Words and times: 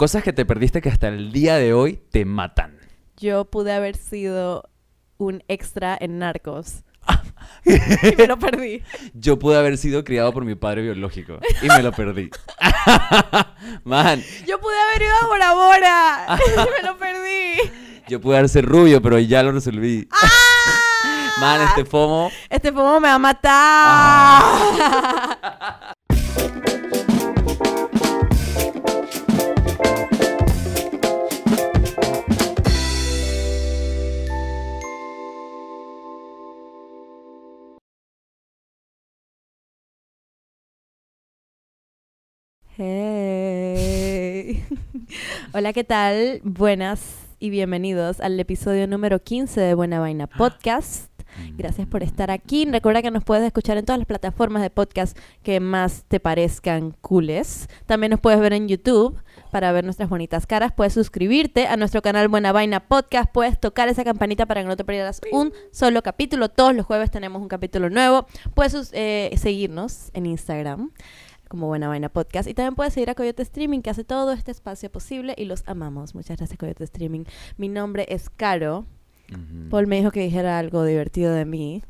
Cosas 0.00 0.22
que 0.22 0.32
te 0.32 0.46
perdiste 0.46 0.80
que 0.80 0.88
hasta 0.88 1.08
el 1.08 1.30
día 1.30 1.56
de 1.56 1.74
hoy 1.74 2.00
te 2.10 2.24
matan. 2.24 2.78
Yo 3.18 3.44
pude 3.44 3.74
haber 3.74 3.98
sido 3.98 4.70
un 5.18 5.44
extra 5.46 5.94
en 6.00 6.18
Narcos. 6.18 6.84
y 7.66 8.16
me 8.16 8.26
lo 8.26 8.38
perdí. 8.38 8.82
Yo 9.12 9.38
pude 9.38 9.58
haber 9.58 9.76
sido 9.76 10.02
criado 10.02 10.32
por 10.32 10.46
mi 10.46 10.54
padre 10.54 10.80
biológico 10.80 11.38
y 11.60 11.68
me 11.68 11.82
lo 11.82 11.92
perdí. 11.92 12.30
Man, 13.84 14.22
Yo 14.46 14.58
pude 14.58 14.74
haber 14.88 15.02
ido 15.02 15.12
a 15.22 15.26
Bora 15.26 15.52
Bora. 15.52 16.38
y 16.46 16.50
me 16.56 16.82
lo 16.88 16.96
perdí. 16.98 17.70
yo 18.08 18.22
pude 18.22 18.38
haber 18.38 18.48
ser 18.48 18.64
rubio, 18.64 19.02
pero 19.02 19.18
ya 19.18 19.42
lo 19.42 19.52
resolví. 19.52 20.08
¡Ah! 20.12 20.30
Man, 21.42 21.60
este 21.68 21.84
FOMO. 21.84 22.30
Este 22.48 22.72
pomo 22.72 23.00
me 23.00 23.08
va 23.08 23.14
a 23.16 23.18
matar. 23.18 23.52
Ah. 23.52 24.56
Hola, 45.52 45.72
¿qué 45.72 45.84
tal? 45.84 46.40
Buenas 46.44 47.00
y 47.38 47.50
bienvenidos 47.50 48.20
al 48.20 48.38
episodio 48.38 48.86
número 48.86 49.22
15 49.22 49.60
de 49.60 49.74
Buena 49.74 49.98
Vaina 50.00 50.26
Podcast. 50.26 51.10
Gracias 51.56 51.86
por 51.86 52.02
estar 52.02 52.30
aquí. 52.30 52.66
Recuerda 52.66 53.02
que 53.02 53.10
nos 53.10 53.24
puedes 53.24 53.44
escuchar 53.44 53.76
en 53.76 53.84
todas 53.84 53.98
las 53.98 54.06
plataformas 54.06 54.62
de 54.62 54.70
podcast 54.70 55.16
que 55.42 55.60
más 55.60 56.04
te 56.08 56.18
parezcan 56.18 56.92
cooles. 57.00 57.68
También 57.86 58.10
nos 58.10 58.20
puedes 58.20 58.40
ver 58.40 58.52
en 58.52 58.68
YouTube 58.68 59.16
para 59.52 59.70
ver 59.72 59.84
nuestras 59.84 60.08
bonitas 60.08 60.46
caras. 60.46 60.72
Puedes 60.72 60.92
suscribirte 60.92 61.66
a 61.66 61.76
nuestro 61.76 62.02
canal 62.02 62.28
Buena 62.28 62.52
Vaina 62.52 62.80
Podcast. 62.80 63.30
Puedes 63.32 63.58
tocar 63.60 63.88
esa 63.88 64.04
campanita 64.04 64.46
para 64.46 64.62
que 64.62 64.68
no 64.68 64.76
te 64.76 64.84
pierdas 64.84 65.20
un 65.32 65.52
solo 65.70 66.02
capítulo. 66.02 66.48
Todos 66.48 66.74
los 66.74 66.84
jueves 66.84 67.10
tenemos 67.10 67.40
un 67.40 67.48
capítulo 67.48 67.90
nuevo. 67.90 68.26
Puedes 68.54 68.90
eh, 68.92 69.32
seguirnos 69.36 70.10
en 70.14 70.26
Instagram 70.26 70.90
como 71.50 71.66
Buena 71.66 71.88
Vaina 71.88 72.08
Podcast. 72.08 72.48
Y 72.48 72.54
también 72.54 72.74
puedes 72.76 72.94
seguir 72.94 73.10
a 73.10 73.14
Coyote 73.14 73.42
Streaming, 73.42 73.80
que 73.82 73.90
hace 73.90 74.04
todo 74.04 74.32
este 74.32 74.50
espacio 74.52 74.90
posible 74.90 75.34
y 75.36 75.44
los 75.44 75.64
amamos. 75.66 76.14
Muchas 76.14 76.38
gracias, 76.38 76.58
Coyote 76.58 76.84
Streaming. 76.84 77.24
Mi 77.58 77.68
nombre 77.68 78.06
es 78.08 78.30
Caro. 78.30 78.86
Ujú. 79.30 79.68
Paul 79.68 79.86
me 79.88 79.96
dijo 79.96 80.10
que 80.12 80.20
dijera 80.20 80.58
algo 80.58 80.84
divertido 80.84 81.34
de 81.34 81.44
mí. 81.44 81.82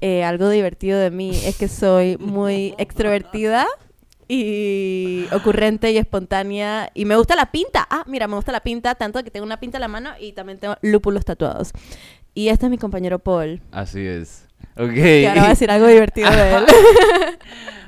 Eh, 0.00 0.24
algo 0.24 0.50
divertido 0.50 0.98
de 0.98 1.10
mí 1.10 1.30
es 1.44 1.56
que 1.56 1.68
soy 1.68 2.16
muy 2.18 2.74
extrovertida 2.78 3.66
y 4.28 5.26
ocurrente 5.32 5.92
y 5.92 5.98
espontánea. 5.98 6.90
Y 6.94 7.04
me 7.04 7.16
gusta 7.16 7.36
la 7.36 7.52
pinta. 7.52 7.86
Ah, 7.88 8.04
mira, 8.06 8.26
me 8.28 8.34
gusta 8.34 8.50
la 8.52 8.60
pinta, 8.60 8.94
tanto 8.96 9.22
que 9.22 9.30
tengo 9.30 9.46
una 9.46 9.60
pinta 9.60 9.78
en 9.78 9.82
la 9.82 9.88
mano 9.88 10.10
y 10.20 10.32
también 10.32 10.58
tengo 10.58 10.76
lúpulos 10.82 11.24
tatuados. 11.24 11.70
Y 12.34 12.48
este 12.48 12.66
es 12.66 12.70
mi 12.70 12.76
compañero 12.78 13.18
Paul, 13.20 13.62
Así 13.70 14.00
es. 14.04 14.46
Ok. 14.76 14.92
que 14.92 15.26
ahora 15.28 15.40
va 15.42 15.46
a 15.46 15.50
decir 15.50 15.70
algo 15.70 15.86
divertido 15.86 16.30
de 16.30 16.52
él. 16.56 16.64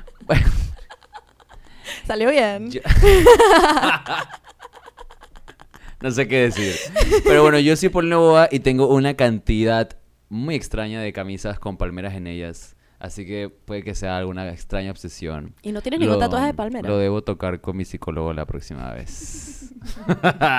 Salió 2.09 2.31
bien. 2.31 2.71
yo- 2.71 2.81
no 6.01 6.09
sé 6.09 6.27
qué 6.27 6.37
decir. 6.41 6.73
Pero 7.23 7.43
bueno, 7.43 7.59
yo 7.59 7.75
soy 7.75 7.89
Paul 7.89 8.09
Novoa 8.09 8.49
y 8.51 8.61
tengo 8.61 8.87
una 8.87 9.13
cantidad 9.13 9.91
muy 10.27 10.55
extraña 10.55 11.01
de 11.01 11.13
camisas 11.13 11.59
con 11.59 11.77
palmeras 11.77 12.15
en 12.15 12.25
ellas. 12.25 12.75
Así 12.97 13.27
que 13.27 13.49
puede 13.49 13.83
que 13.83 13.93
sea 13.93 14.17
alguna 14.17 14.49
extraña 14.49 14.89
obsesión. 14.89 15.53
Y 15.61 15.71
no 15.71 15.81
tienes 15.81 15.99
ningún 15.99 16.17
tatuaje 16.17 16.47
de 16.47 16.53
palmera. 16.55 16.89
Lo 16.89 16.97
debo 16.97 17.21
tocar 17.21 17.61
con 17.61 17.77
mi 17.77 17.85
psicólogo 17.85 18.33
la 18.33 18.47
próxima 18.47 18.91
vez. 18.91 19.71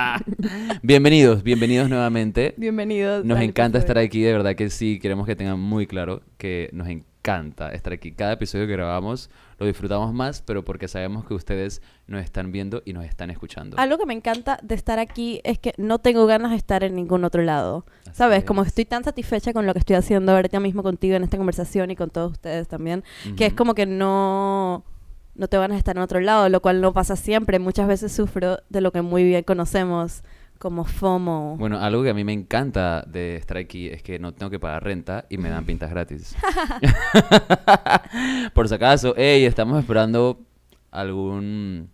bienvenidos, 0.82 1.42
bienvenidos 1.42 1.88
nuevamente. 1.88 2.54
Bienvenidos. 2.58 3.24
Nos 3.24 3.40
encanta 3.40 3.78
estar 3.78 3.98
aquí, 3.98 4.22
de 4.22 4.34
verdad 4.34 4.54
que 4.54 4.70
sí, 4.70 5.00
queremos 5.00 5.26
que 5.26 5.34
tengan 5.34 5.58
muy 5.58 5.88
claro 5.88 6.22
que 6.38 6.70
nos 6.72 6.86
encanta 6.86 7.09
estar 7.22 7.92
aquí. 7.92 8.12
Cada 8.12 8.32
episodio 8.32 8.66
que 8.66 8.72
grabamos 8.72 9.30
lo 9.58 9.66
disfrutamos 9.66 10.12
más, 10.12 10.42
pero 10.42 10.64
porque 10.64 10.88
sabemos 10.88 11.26
que 11.26 11.34
ustedes 11.34 11.82
nos 12.06 12.22
están 12.22 12.50
viendo 12.50 12.82
y 12.84 12.92
nos 12.92 13.04
están 13.04 13.30
escuchando. 13.30 13.78
Algo 13.78 13.98
que 13.98 14.06
me 14.06 14.14
encanta 14.14 14.58
de 14.62 14.74
estar 14.74 14.98
aquí 14.98 15.40
es 15.44 15.58
que 15.58 15.74
no 15.76 15.98
tengo 15.98 16.26
ganas 16.26 16.50
de 16.50 16.56
estar 16.56 16.82
en 16.82 16.94
ningún 16.94 17.24
otro 17.24 17.42
lado. 17.42 17.84
Así 18.02 18.16
¿Sabes? 18.16 18.44
Como 18.44 18.62
es. 18.62 18.68
estoy 18.68 18.86
tan 18.86 19.04
satisfecha 19.04 19.52
con 19.52 19.66
lo 19.66 19.72
que 19.72 19.80
estoy 19.80 19.96
haciendo 19.96 20.32
ahorita 20.32 20.60
mismo 20.60 20.82
contigo 20.82 21.14
en 21.14 21.24
esta 21.24 21.36
conversación 21.36 21.90
y 21.90 21.96
con 21.96 22.10
todos 22.10 22.32
ustedes 22.32 22.68
también, 22.68 23.04
que 23.36 23.46
es 23.46 23.52
como 23.52 23.74
que 23.74 23.86
no 23.86 24.84
no 25.34 25.48
te 25.48 25.56
van 25.56 25.72
a 25.72 25.76
estar 25.78 25.96
en 25.96 26.02
otro 26.02 26.20
lado, 26.20 26.48
lo 26.48 26.60
cual 26.60 26.80
no 26.80 26.92
pasa 26.92 27.16
siempre. 27.16 27.58
Muchas 27.58 27.88
veces 27.88 28.12
sufro 28.12 28.58
de 28.68 28.80
lo 28.80 28.92
que 28.92 29.00
muy 29.00 29.24
bien 29.24 29.42
conocemos 29.42 30.22
como 30.60 30.84
FOMO. 30.84 31.56
Bueno, 31.56 31.80
algo 31.80 32.02
que 32.02 32.10
a 32.10 32.14
mí 32.14 32.22
me 32.22 32.34
encanta 32.34 33.02
de 33.06 33.36
estar 33.36 33.56
aquí 33.56 33.88
es 33.88 34.02
que 34.02 34.18
no 34.18 34.34
tengo 34.34 34.50
que 34.50 34.60
pagar 34.60 34.84
renta 34.84 35.24
y 35.30 35.38
me 35.38 35.48
dan 35.48 35.64
pintas 35.64 35.88
gratis. 35.88 36.36
Por 38.52 38.68
si 38.68 38.74
acaso, 38.74 39.14
hey, 39.16 39.46
estamos 39.46 39.80
esperando 39.80 40.38
algún... 40.90 41.88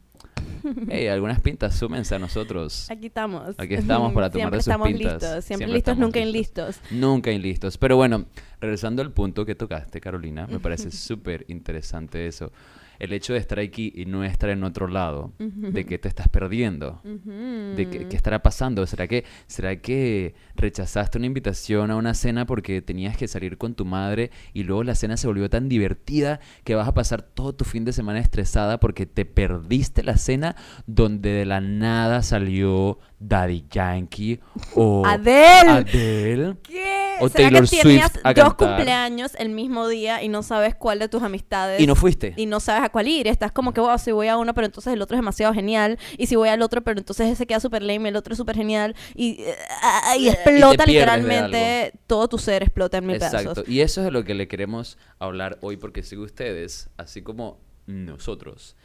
Hey, 0.89 1.07
algunas 1.07 1.41
pintas, 1.41 1.77
súmense 1.77 2.17
a 2.17 2.19
nosotros. 2.19 2.91
Aquí 2.91 3.07
estamos. 3.07 3.55
Aquí 3.57 3.75
estamos 3.75 4.13
para 4.13 4.31
tomar 4.31 4.53
sus 4.55 4.67
estamos 4.67 4.89
pintas. 4.89 5.13
listos. 5.13 5.45
Siempre, 5.45 5.45
Siempre 5.45 5.67
listos, 5.69 5.93
estamos 5.93 6.01
nunca 6.01 6.25
listos. 6.25 6.67
listos. 6.67 6.93
Nunca 6.93 7.31
listos. 7.31 7.79
Pero 7.79 7.97
bueno, 7.97 8.25
regresando 8.61 9.01
al 9.01 9.13
punto 9.13 9.47
que 9.47 9.55
tocaste, 9.55 10.01
Carolina, 10.01 10.49
me 10.49 10.59
parece 10.59 10.91
súper 10.91 11.45
interesante 11.47 12.27
eso. 12.27 12.51
El 12.99 13.13
hecho 13.13 13.33
de 13.33 13.39
estar 13.39 13.59
aquí 13.59 13.93
y 13.95 14.07
no 14.07 14.25
estar 14.25 14.51
en 14.51 14.65
otro 14.65 14.89
lado, 14.89 15.33
de 15.39 15.85
que 15.85 15.99
te 15.99 16.09
estás 16.09 16.29
perdiendo, 16.29 17.01
de 17.05 17.89
que, 17.91 18.09
qué 18.09 18.17
estará 18.17 18.43
pasando. 18.43 18.87
¿Será 18.87 19.07
que, 19.07 19.25
¿Será 19.47 19.77
que 19.77 20.35
rechazaste 20.55 21.19
una 21.19 21.27
invitación 21.27 21.91
a 21.91 21.97
una 21.97 22.15
cena 22.15 22.47
porque 22.47 22.83
tenías 22.83 23.17
que 23.17 23.29
salir 23.29 23.59
con 23.59 23.75
tu 23.75 23.85
madre 23.85 24.31
y 24.53 24.63
luego 24.65 24.83
la 24.83 24.95
cena 24.95 25.17
se 25.17 25.27
volvió 25.27 25.51
tan 25.51 25.69
divertida 25.69 26.41
que 26.65 26.75
vas 26.75 26.89
a 26.89 26.95
pasar 26.95 27.23
todo 27.23 27.55
tu 27.55 27.65
fin 27.65 27.85
de 27.85 27.93
semana 27.93 28.19
estresada 28.19 28.81
porque 28.81 29.07
te 29.07 29.25
perdiste 29.25 30.03
la 30.03 30.17
cena 30.17 30.57
donde 30.87 31.31
de 31.31 31.47
la 31.47 31.61
nada 31.61 32.23
salió 32.23 32.99
Daddy 33.19 33.65
Yankee 33.71 34.41
o 34.75 35.05
Adele. 35.07 35.71
Adele? 35.71 36.57
¿Qué? 36.63 37.06
O 37.21 37.29
¿Será 37.29 37.51
Taylor 37.51 37.69
que 37.69 37.81
Swift 37.83 38.17
a 38.23 38.35
dos 38.35 38.55
cantar. 38.55 38.77
cumpleaños 38.77 39.33
el 39.39 39.49
mismo 39.51 39.89
día 39.89 40.23
y 40.23 40.29
no 40.29 40.43
sabes 40.43 40.75
cuál 40.75 40.99
de 40.99 41.09
tus 41.09 41.23
amistades 41.23 41.81
Y 41.81 41.87
no 41.87 41.95
fuiste. 41.95 42.35
y 42.37 42.47
no 42.47 42.61
sabes 42.61 42.83
a 42.85 42.89
cuál 42.91 43.09
ir? 43.09 43.27
Estás 43.27 43.53
como 43.53 43.73
que, 43.73 43.81
wow, 43.81 43.99
si 43.99 44.13
voy 44.13 44.29
a 44.29 44.37
uno, 44.37 44.55
pero 44.55 44.67
entonces 44.67 44.93
el 44.93 45.03
otro 45.03 45.17
es 45.17 45.19
demasiado 45.19 45.53
genial. 45.55 45.99
Y 46.19 46.27
si 46.27 46.37
voy 46.37 46.49
al 46.49 46.63
otro, 46.63 46.83
pero 46.83 46.99
entonces 46.99 47.29
ese 47.31 47.47
queda 47.47 47.61
súper 47.61 47.83
lame 47.83 48.05
y 48.05 48.09
el 48.09 48.17
otro 48.17 48.33
es 48.33 48.39
súper 48.39 48.57
genial. 48.57 48.95
Y, 49.15 49.41
ah, 49.83 50.17
y 50.19 50.29
explota 50.29 50.85
literalmente, 50.87 51.93
todo 52.07 52.29
tu 52.29 52.39
ser 52.39 52.63
explota 52.63 52.99
en 52.99 53.07
mil 53.07 53.17
Exacto. 53.17 53.39
pedazos. 53.55 53.69
Y 53.69 53.81
eso 53.81 54.01
es 54.01 54.05
de 54.07 54.11
lo 54.11 54.25
que 54.25 54.35
le 54.35 54.49
queremos 54.49 54.99
hablar 55.19 55.59
hoy 55.61 55.77
porque 55.77 56.03
si 56.03 56.17
ustedes, 56.17 56.89
así 56.97 57.23
como 57.23 57.59
nosotros, 57.87 58.77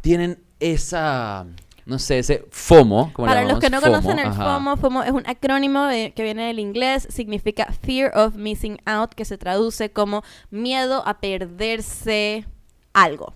tienen 0.00 0.42
esa, 0.60 1.46
no 1.84 1.98
sé, 1.98 2.18
ese 2.20 2.44
FOMO. 2.50 3.12
como 3.12 3.26
Para 3.28 3.44
los 3.44 3.58
que 3.58 3.70
no 3.70 3.80
conocen 3.80 4.18
el 4.18 4.28
ajá. 4.28 4.54
FOMO, 4.54 4.76
FOMO 4.76 5.02
es 5.02 5.10
un 5.12 5.24
acrónimo 5.26 5.84
de- 5.86 6.12
que 6.14 6.22
viene 6.22 6.46
del 6.46 6.58
inglés, 6.58 7.06
significa 7.10 7.66
Fear 7.82 8.12
of 8.16 8.36
Missing 8.36 8.80
Out, 8.84 9.14
que 9.14 9.24
se 9.24 9.36
traduce 9.38 9.90
como 9.90 10.22
miedo 10.50 11.02
a 11.06 11.18
perderse 11.20 12.46
algo. 12.92 13.32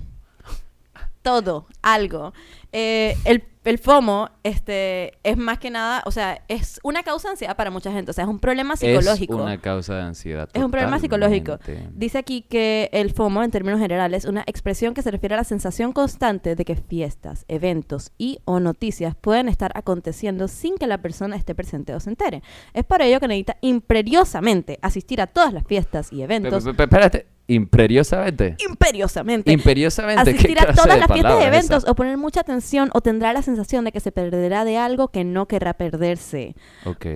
Todo, 1.22 1.66
algo. 1.82 2.32
Eh, 2.72 3.16
el, 3.24 3.42
el 3.66 3.78
FOMO 3.78 4.30
este, 4.42 5.12
es 5.22 5.36
más 5.36 5.58
que 5.58 5.70
nada, 5.70 6.02
o 6.06 6.10
sea, 6.10 6.42
es 6.48 6.80
una 6.82 7.02
causa 7.02 7.28
de 7.28 7.32
ansiedad 7.32 7.56
para 7.56 7.70
mucha 7.70 7.92
gente, 7.92 8.10
o 8.10 8.14
sea, 8.14 8.24
es 8.24 8.30
un 8.30 8.38
problema 8.38 8.74
psicológico. 8.76 9.34
Es 9.34 9.40
una 9.42 9.60
causa 9.60 9.94
de 9.96 10.02
ansiedad. 10.02 10.48
Es 10.54 10.62
un 10.64 10.70
problema 10.70 10.96
psicológico. 11.00 11.58
Dice 11.94 12.18
aquí 12.18 12.42
que 12.42 12.88
el 12.92 13.12
FOMO, 13.12 13.42
en 13.42 13.50
términos 13.50 13.80
generales, 13.80 14.24
es 14.24 14.30
una 14.30 14.42
expresión 14.46 14.94
que 14.94 15.02
se 15.02 15.10
refiere 15.10 15.34
a 15.34 15.38
la 15.38 15.44
sensación 15.44 15.92
constante 15.92 16.54
de 16.56 16.64
que 16.64 16.76
fiestas, 16.76 17.44
eventos 17.48 18.12
y 18.18 18.38
o 18.44 18.60
noticias 18.60 19.14
pueden 19.14 19.48
estar 19.48 19.72
aconteciendo 19.74 20.48
sin 20.48 20.76
que 20.76 20.86
la 20.86 20.98
persona 20.98 21.36
esté 21.36 21.54
presente 21.54 21.94
o 21.94 22.00
se 22.00 22.10
entere. 22.10 22.42
Es 22.74 22.84
por 22.84 23.02
ello 23.02 23.20
que 23.20 23.28
necesita 23.28 23.56
imperiosamente 23.60 24.78
asistir 24.82 25.20
a 25.20 25.26
todas 25.26 25.52
las 25.52 25.64
fiestas 25.64 26.12
y 26.12 26.22
eventos. 26.22 26.64
pe- 26.64 26.74
pe- 26.74 26.82
Espérate, 26.84 27.26
imperiosamente. 27.48 28.56
Imperiosamente. 28.68 29.52
Imperiosamente. 29.52 30.24
¿qué 30.24 30.30
asistir 30.30 30.58
a 30.60 30.72
todas 30.72 30.94
de 30.94 31.00
las 31.00 31.12
fiestas 31.12 31.38
esa? 31.38 31.46
eventos 31.46 31.84
o 31.88 31.94
poner 31.94 32.16
mucha 32.16 32.40
atención 32.40 32.90
o 32.94 33.00
tendrá 33.00 33.32
la 33.32 33.42
sensación 33.42 33.84
de 33.84 33.92
que 33.92 34.00
se 34.00 34.12
perderá 34.12 34.64
de 34.64 34.78
algo 34.78 35.08
que 35.08 35.24
no 35.24 35.46
querrá 35.46 35.74
perderse. 35.74 36.54
Ok. 36.84 37.06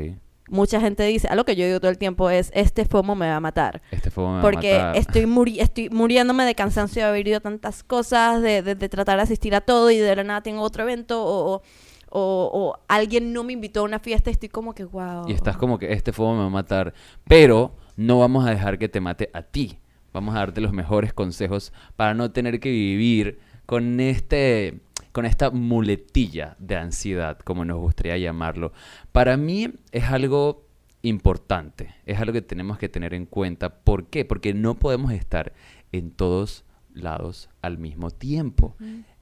Mucha 0.48 0.80
gente 0.80 1.04
dice, 1.04 1.28
algo 1.28 1.44
que 1.44 1.54
yo 1.54 1.64
digo 1.64 1.78
todo 1.78 1.92
el 1.92 1.98
tiempo 1.98 2.28
es, 2.28 2.50
este 2.54 2.84
FOMO 2.84 3.14
me 3.14 3.28
va 3.28 3.36
a 3.36 3.40
matar. 3.40 3.82
Este 3.92 4.10
FOMO 4.10 4.28
me 4.28 4.34
va 4.34 4.38
a 4.40 4.42
porque 4.42 4.74
matar. 4.78 4.96
estoy, 4.96 5.26
muri- 5.26 5.60
estoy 5.60 5.88
muriéndome 5.90 6.44
de 6.44 6.56
cansancio 6.56 7.02
de 7.04 7.08
haber 7.08 7.28
ido 7.28 7.36
a 7.36 7.40
tantas 7.40 7.84
cosas, 7.84 8.42
de, 8.42 8.60
de- 8.62 8.74
de 8.74 8.88
tratar 8.88 9.16
de 9.18 9.22
asistir 9.22 9.54
a 9.54 9.60
todo 9.60 9.92
y 9.92 9.98
de 9.98 10.16
la 10.16 10.24
nada 10.24 10.40
tengo 10.42 10.62
otro 10.62 10.82
evento 10.82 11.22
o, 11.24 11.54
o, 11.54 11.62
o- 12.10 12.50
o 12.52 12.78
alguien 12.88 13.32
no 13.32 13.44
me 13.44 13.52
invitó 13.52 13.80
a 13.80 13.82
una 13.84 14.00
fiesta 14.00 14.30
y 14.30 14.32
estoy 14.32 14.48
como 14.48 14.74
que, 14.74 14.82
wow. 14.84 15.28
Y 15.28 15.32
estás 15.34 15.56
como 15.56 15.78
que 15.78 15.92
este 15.92 16.12
fuego 16.12 16.32
me 16.32 16.40
va 16.40 16.46
a 16.46 16.50
matar. 16.50 16.94
Pero 17.28 17.76
no 17.96 18.18
vamos 18.18 18.44
a 18.44 18.50
dejar 18.50 18.76
que 18.76 18.88
te 18.88 19.00
mate 19.00 19.30
a 19.32 19.42
ti. 19.42 19.78
Vamos 20.12 20.34
a 20.34 20.38
darte 20.38 20.60
los 20.60 20.72
mejores 20.72 21.12
consejos 21.12 21.72
para 21.96 22.14
no 22.14 22.30
tener 22.30 22.60
que 22.60 22.70
vivir 22.70 23.38
con 23.66 24.00
este 24.00 24.80
con 25.12 25.26
esta 25.26 25.50
muletilla 25.50 26.56
de 26.58 26.76
ansiedad, 26.76 27.38
como 27.40 27.64
nos 27.64 27.78
gustaría 27.78 28.16
llamarlo, 28.16 28.72
para 29.12 29.36
mí 29.36 29.68
es 29.90 30.04
algo 30.04 30.66
importante, 31.02 31.94
es 32.06 32.18
algo 32.20 32.32
que 32.32 32.42
tenemos 32.42 32.78
que 32.78 32.88
tener 32.88 33.14
en 33.14 33.26
cuenta. 33.26 33.70
¿Por 33.82 34.06
qué? 34.06 34.24
Porque 34.24 34.54
no 34.54 34.78
podemos 34.78 35.12
estar 35.12 35.52
en 35.92 36.10
todos 36.10 36.64
lados 36.92 37.48
al 37.62 37.78
mismo 37.78 38.10
tiempo. 38.10 38.76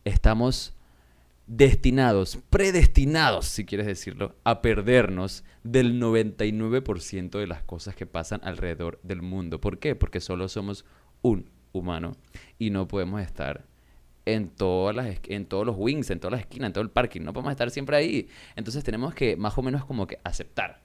Estamos 0.05 0.75
destinados, 1.49 2.39
predestinados, 2.51 3.47
si 3.47 3.65
quieres 3.65 3.87
decirlo, 3.87 4.37
a 4.45 4.61
perdernos 4.61 5.45
del 5.65 6.01
99% 6.01 7.39
de 7.39 7.47
las 7.47 7.63
cosas 7.63 7.97
que 7.97 8.07
pasan 8.07 8.41
alrededor 8.45 9.01
del 9.03 9.23
mundo. 9.23 9.61
¿Por 9.61 9.79
qué? 9.79 9.97
Porque 9.97 10.21
solo 10.21 10.49
somos 10.49 10.85
un 11.23 11.51
humano 11.73 12.17
y 12.59 12.71
no 12.71 12.87
podemos 12.87 13.23
estar 13.23 13.67
en, 14.27 14.51
todas 14.51 14.95
las, 14.95 15.19
en 15.25 15.47
todos 15.47 15.67
los 15.67 15.75
wings, 15.79 16.11
en 16.11 16.21
todas 16.21 16.33
las 16.33 16.41
esquinas, 16.43 16.69
en 16.69 16.73
todo 16.75 16.85
el 16.85 16.91
parking. 16.91 17.23
No 17.23 17.33
podemos 17.33 17.51
estar 17.51 17.71
siempre 17.71 17.97
ahí. 17.97 18.29
Entonces 18.55 18.85
tenemos 18.85 19.15
que 19.15 19.37
más 19.37 19.57
o 19.57 19.63
menos 19.63 19.85
como 19.85 20.07
que 20.07 20.21
aceptar. 20.23 20.83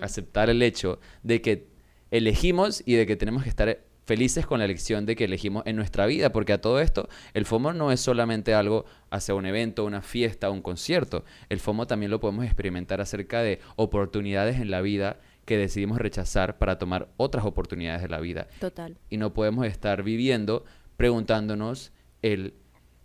Aceptar 0.00 0.50
el 0.50 0.60
hecho 0.60 0.98
de 1.22 1.40
que 1.40 1.68
elegimos 2.10 2.82
y 2.84 2.94
de 2.94 3.06
que 3.06 3.14
tenemos 3.14 3.44
que 3.44 3.48
estar 3.48 3.80
felices 4.12 4.44
con 4.44 4.58
la 4.58 4.66
elección 4.66 5.06
de 5.06 5.16
que 5.16 5.24
elegimos 5.24 5.62
en 5.64 5.74
nuestra 5.74 6.04
vida, 6.04 6.32
porque 6.32 6.52
a 6.52 6.60
todo 6.60 6.80
esto 6.80 7.08
el 7.32 7.46
FOMO 7.46 7.72
no 7.72 7.90
es 7.92 7.98
solamente 7.98 8.52
algo 8.52 8.84
hacia 9.08 9.34
un 9.34 9.46
evento, 9.46 9.86
una 9.86 10.02
fiesta, 10.02 10.50
un 10.50 10.60
concierto. 10.60 11.24
El 11.48 11.60
FOMO 11.60 11.86
también 11.86 12.10
lo 12.10 12.20
podemos 12.20 12.44
experimentar 12.44 13.00
acerca 13.00 13.40
de 13.40 13.60
oportunidades 13.76 14.60
en 14.60 14.70
la 14.70 14.82
vida 14.82 15.16
que 15.46 15.56
decidimos 15.56 15.96
rechazar 15.96 16.58
para 16.58 16.76
tomar 16.76 17.08
otras 17.16 17.46
oportunidades 17.46 18.02
de 18.02 18.10
la 18.10 18.20
vida. 18.20 18.48
Total. 18.60 18.98
Y 19.08 19.16
no 19.16 19.32
podemos 19.32 19.64
estar 19.64 20.02
viviendo 20.02 20.66
preguntándonos 20.98 21.90
el 22.20 22.52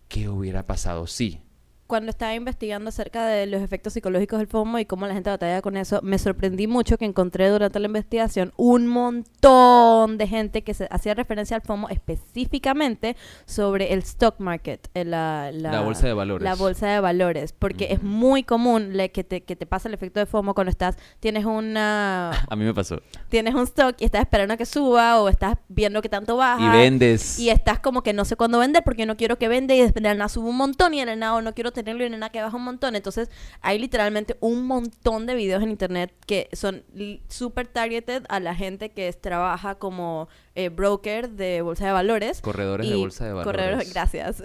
qué 0.10 0.28
hubiera 0.28 0.68
pasado 0.68 1.08
si 1.08 1.40
cuando 1.88 2.10
estaba 2.10 2.36
investigando 2.36 2.90
acerca 2.90 3.26
de 3.26 3.48
los 3.48 3.62
efectos 3.62 3.94
psicológicos 3.94 4.40
del 4.40 4.48
FOMO 4.48 4.80
y 4.80 4.86
cómo 4.86 5.08
la 5.08 5.14
gente 5.14 5.30
batalla 5.30 5.62
con 5.62 5.78
eso, 5.78 6.02
me 6.04 6.20
sorprendí 6.20 6.68
mucho 6.68 6.98
que 6.98 7.06
encontré 7.06 7.50
durante 7.50 7.80
la 7.80 7.88
investigación 7.88 8.54
un 8.58 8.88
montón 8.88 10.18
de 10.18 10.28
gente 10.28 10.64
que 10.64 10.74
se 10.74 10.88
hacía 10.92 11.14
referencia 11.14 11.56
al 11.56 11.62
FOMO 11.62 11.90
específicamente 11.90 13.16
sobre 13.46 13.94
el 13.94 14.00
stock 14.00 14.40
market, 14.40 14.90
eh, 14.94 15.06
la, 15.06 15.52
la, 15.54 15.82
bolsa 15.82 16.08
de 16.08 16.14
valores. 16.14 16.44
La 16.44 16.56
bolsa 16.56 16.88
de 16.88 17.00
valores, 17.00 17.54
porque 17.54 17.88
es 17.92 18.04
muy 18.04 18.44
común 18.44 18.94
que, 19.14 19.24
te, 19.24 19.42
que 19.42 19.56
te 19.56 19.66
pasa 19.66 19.88
el 19.88 19.94
efecto 19.94 20.20
de 20.20 20.26
FOMO 20.26 20.54
cuando 20.54 20.72
estás, 20.72 20.98
tienes 21.20 21.46
una... 21.46 22.32
A 22.50 22.56
mí 22.56 22.66
me 22.66 22.74
pasó. 22.74 23.02
Tienes 23.30 23.56
un 23.56 23.64
stock 23.64 23.96
y 24.00 24.06
estás 24.06 24.22
esperando 24.22 24.54
a 24.54 24.58
que 24.58 24.66
suba 24.66 25.22
o 25.22 25.30
estás 25.30 25.58
viendo 25.70 26.02
que 26.02 26.10
tanto 26.10 26.36
baja. 26.36 26.64
Y 26.64 26.70
vendes. 26.70 27.40
Y 27.40 27.50
estás 27.50 27.80
como 27.80 28.04
que 28.04 28.14
no 28.14 28.26
sé 28.26 28.36
cuándo 28.36 28.60
vender 28.60 28.84
porque 28.84 29.06
no 29.06 29.16
quiero 29.16 29.38
que 29.38 29.48
vende 29.48 29.76
y 29.76 29.82
de 29.90 30.02
nada 30.02 30.30
sube 30.30 30.50
un 30.50 30.58
montón 30.58 30.94
y 30.94 31.02
en 31.02 31.20
nada 31.20 31.42
no 31.42 31.54
quiero 31.54 31.72
tenerlo 31.84 32.06
y 32.06 32.10
nena 32.10 32.30
que 32.30 32.42
baja 32.42 32.58
un 32.58 32.64
montón. 32.64 32.96
Entonces, 32.96 33.30
hay 33.62 33.78
literalmente 33.78 34.36
un 34.40 34.66
montón 34.66 35.28
de 35.28 35.36
videos 35.36 35.62
en 35.62 35.70
internet 35.70 36.14
que 36.26 36.50
son 36.54 36.84
súper 37.30 37.68
targeted 37.68 38.24
a 38.30 38.40
la 38.40 38.56
gente 38.56 38.90
que 38.90 39.12
trabaja 39.14 39.76
como 39.76 40.28
eh, 40.58 40.70
broker 40.70 41.30
de 41.30 41.62
bolsa 41.62 41.86
de 41.86 41.92
valores. 41.92 42.42
Corredores 42.42 42.90
de 42.90 42.96
bolsa 42.96 43.26
de 43.26 43.34
valores. 43.34 43.46
Corredores, 43.46 43.94
gracias. 43.94 44.42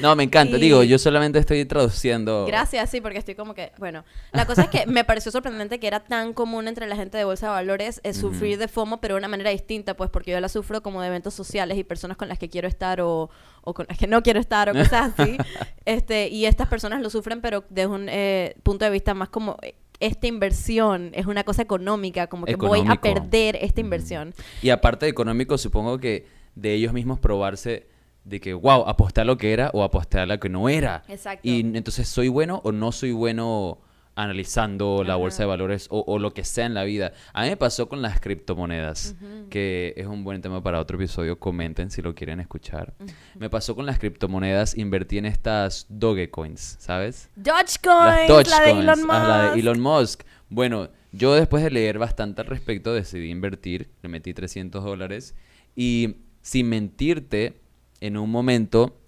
No, 0.00 0.14
me 0.14 0.22
encanta. 0.22 0.56
Digo, 0.58 0.84
yo 0.84 0.98
solamente 0.98 1.40
estoy 1.40 1.64
traduciendo. 1.64 2.46
Gracias, 2.46 2.88
sí, 2.90 3.00
porque 3.00 3.18
estoy 3.18 3.34
como 3.34 3.54
que, 3.54 3.72
bueno, 3.76 4.04
la 4.30 4.46
cosa 4.46 4.62
es 4.62 4.68
que 4.68 4.86
me 4.86 5.02
pareció 5.02 5.32
sorprendente 5.32 5.80
que 5.80 5.88
era 5.88 5.98
tan 5.98 6.32
común 6.32 6.68
entre 6.68 6.86
la 6.86 6.94
gente 6.94 7.18
de 7.18 7.24
bolsa 7.24 7.46
de 7.46 7.52
valores 7.52 8.00
es 8.04 8.16
sufrir 8.16 8.56
de 8.56 8.68
FOMO, 8.68 9.00
pero 9.00 9.16
de 9.16 9.18
una 9.18 9.26
manera 9.26 9.50
distinta, 9.50 9.94
pues 9.94 10.10
porque 10.10 10.30
yo 10.30 10.38
la 10.38 10.48
sufro 10.48 10.80
como 10.80 11.02
de 11.02 11.08
eventos 11.08 11.34
sociales 11.34 11.76
y 11.76 11.82
personas 11.82 12.16
con 12.16 12.28
las 12.28 12.38
que 12.38 12.48
quiero 12.48 12.68
estar 12.68 13.00
o, 13.00 13.28
o 13.62 13.74
con 13.74 13.86
las 13.88 13.98
que 13.98 14.06
no 14.06 14.22
quiero 14.22 14.38
estar 14.38 14.70
o 14.70 14.74
cosas 14.74 15.12
así. 15.18 15.36
este, 15.84 16.28
y 16.28 16.46
estas 16.46 16.68
personas 16.68 17.02
lo 17.02 17.10
sufren, 17.10 17.40
pero 17.40 17.64
desde 17.68 17.88
un 17.88 18.08
eh, 18.08 18.54
punto 18.62 18.84
de 18.84 18.92
vista 18.92 19.12
más 19.12 19.28
como 19.28 19.56
eh, 19.62 19.74
esta 20.00 20.26
inversión 20.26 21.10
es 21.14 21.26
una 21.26 21.44
cosa 21.44 21.62
económica, 21.62 22.28
como 22.28 22.46
que 22.46 22.56
voy 22.56 22.84
a 22.86 22.96
perder 22.96 23.56
esta 23.56 23.80
inversión. 23.80 24.34
Y 24.62 24.70
aparte 24.70 25.06
de 25.06 25.10
económico, 25.10 25.58
supongo 25.58 25.98
que 25.98 26.26
de 26.54 26.74
ellos 26.74 26.92
mismos 26.92 27.18
probarse 27.18 27.86
de 28.24 28.40
que, 28.40 28.52
wow, 28.54 28.84
aposté 28.86 29.22
a 29.22 29.24
lo 29.24 29.38
que 29.38 29.52
era 29.52 29.70
o 29.72 29.82
aposté 29.82 30.18
a 30.18 30.26
lo 30.26 30.38
que 30.38 30.48
no 30.48 30.68
era. 30.68 31.04
Exacto. 31.08 31.48
Y 31.48 31.60
entonces, 31.60 32.08
¿soy 32.08 32.28
bueno 32.28 32.60
o 32.64 32.72
no 32.72 32.92
soy 32.92 33.12
bueno 33.12 33.78
analizando 34.18 35.04
la 35.04 35.14
bolsa 35.14 35.44
de 35.44 35.46
valores 35.46 35.86
o, 35.90 36.18
lo 36.18 36.34
que 36.34 36.42
sea 36.42 36.66
en 36.66 36.74
la 36.74 36.82
vida. 36.82 37.12
A 37.32 37.44
mí 37.44 37.50
me 37.50 37.56
pasó 37.56 37.88
con 37.88 38.02
las 38.02 38.20
criptomonedas, 38.20 39.14
que 39.48 39.94
es 39.96 40.06
un 40.06 40.24
buen 40.24 40.42
tema 40.42 40.60
para 40.60 40.80
otro 40.80 40.96
episodio. 40.96 41.38
Comenten 41.38 41.92
si 41.92 42.02
lo 42.02 42.16
quieren 42.16 42.40
escuchar. 42.40 42.94
Me 43.38 43.48
pasó 43.48 43.76
con 43.76 43.86
las 43.86 44.00
criptomonedas, 44.00 44.76
invertí 44.76 45.18
en 45.18 45.26
estas 45.26 45.86
Dogecoins, 45.88 46.78
¿sabes? 46.80 47.30
Dogecoin, 47.36 48.50
la 48.50 48.60
de 48.60 48.70
Elon 48.72 49.00
Musk. 49.02 49.10
Ah, 49.12 49.28
la 49.28 49.52
de 49.52 49.60
Elon 49.60 49.80
Musk. 49.80 50.22
Bueno, 50.48 50.88
yo 51.12 51.34
después 51.34 51.62
de 51.62 51.70
leer 51.70 52.00
bastante 52.00 52.40
al 52.40 52.48
respecto 52.48 52.92
decidí 52.92 53.30
invertir, 53.30 53.88
le 54.02 54.08
metí 54.08 54.34
300 54.34 54.82
dólares 54.82 55.36
y 55.76 56.16
sin 56.42 56.68
mentirte, 56.68 57.60
en 58.00 58.16
un 58.16 58.30
momento 58.30 58.98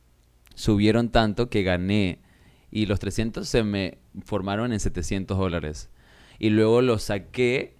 subieron 0.55 1.09
tanto 1.09 1.51
que 1.51 1.65
gané 1.65 2.21
y 2.71 2.87
los 2.87 3.01
300 3.01 3.49
se 3.49 3.63
me 3.63 3.99
formaron 4.25 4.73
en 4.73 4.81
700 4.81 5.37
dólares. 5.37 5.91
Y 6.39 6.51
luego 6.51 6.83
lo 6.83 6.99
saqué 6.99 7.75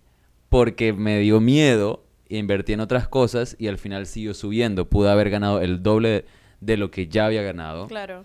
porque 0.49 0.93
me 0.93 1.21
dio 1.21 1.41
miedo, 1.41 2.05
invertí 2.29 2.73
en 2.73 2.81
otras 2.81 3.09
cosas 3.09 3.57
y 3.59 3.69
al 3.69 3.79
final 3.79 4.07
siguió 4.07 4.35
subiendo. 4.35 4.89
Pude 4.89 5.11
haber 5.11 5.31
ganado 5.31 5.61
el 5.61 5.83
doble 5.83 6.25
de 6.61 6.77
lo 6.77 6.91
que 6.91 7.09
ya 7.09 7.27
había 7.27 7.43
ganado. 7.43 7.87
Claro. 7.87 8.25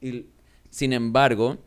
Y, 0.00 0.26
sin 0.70 0.92
embargo, 0.92 1.58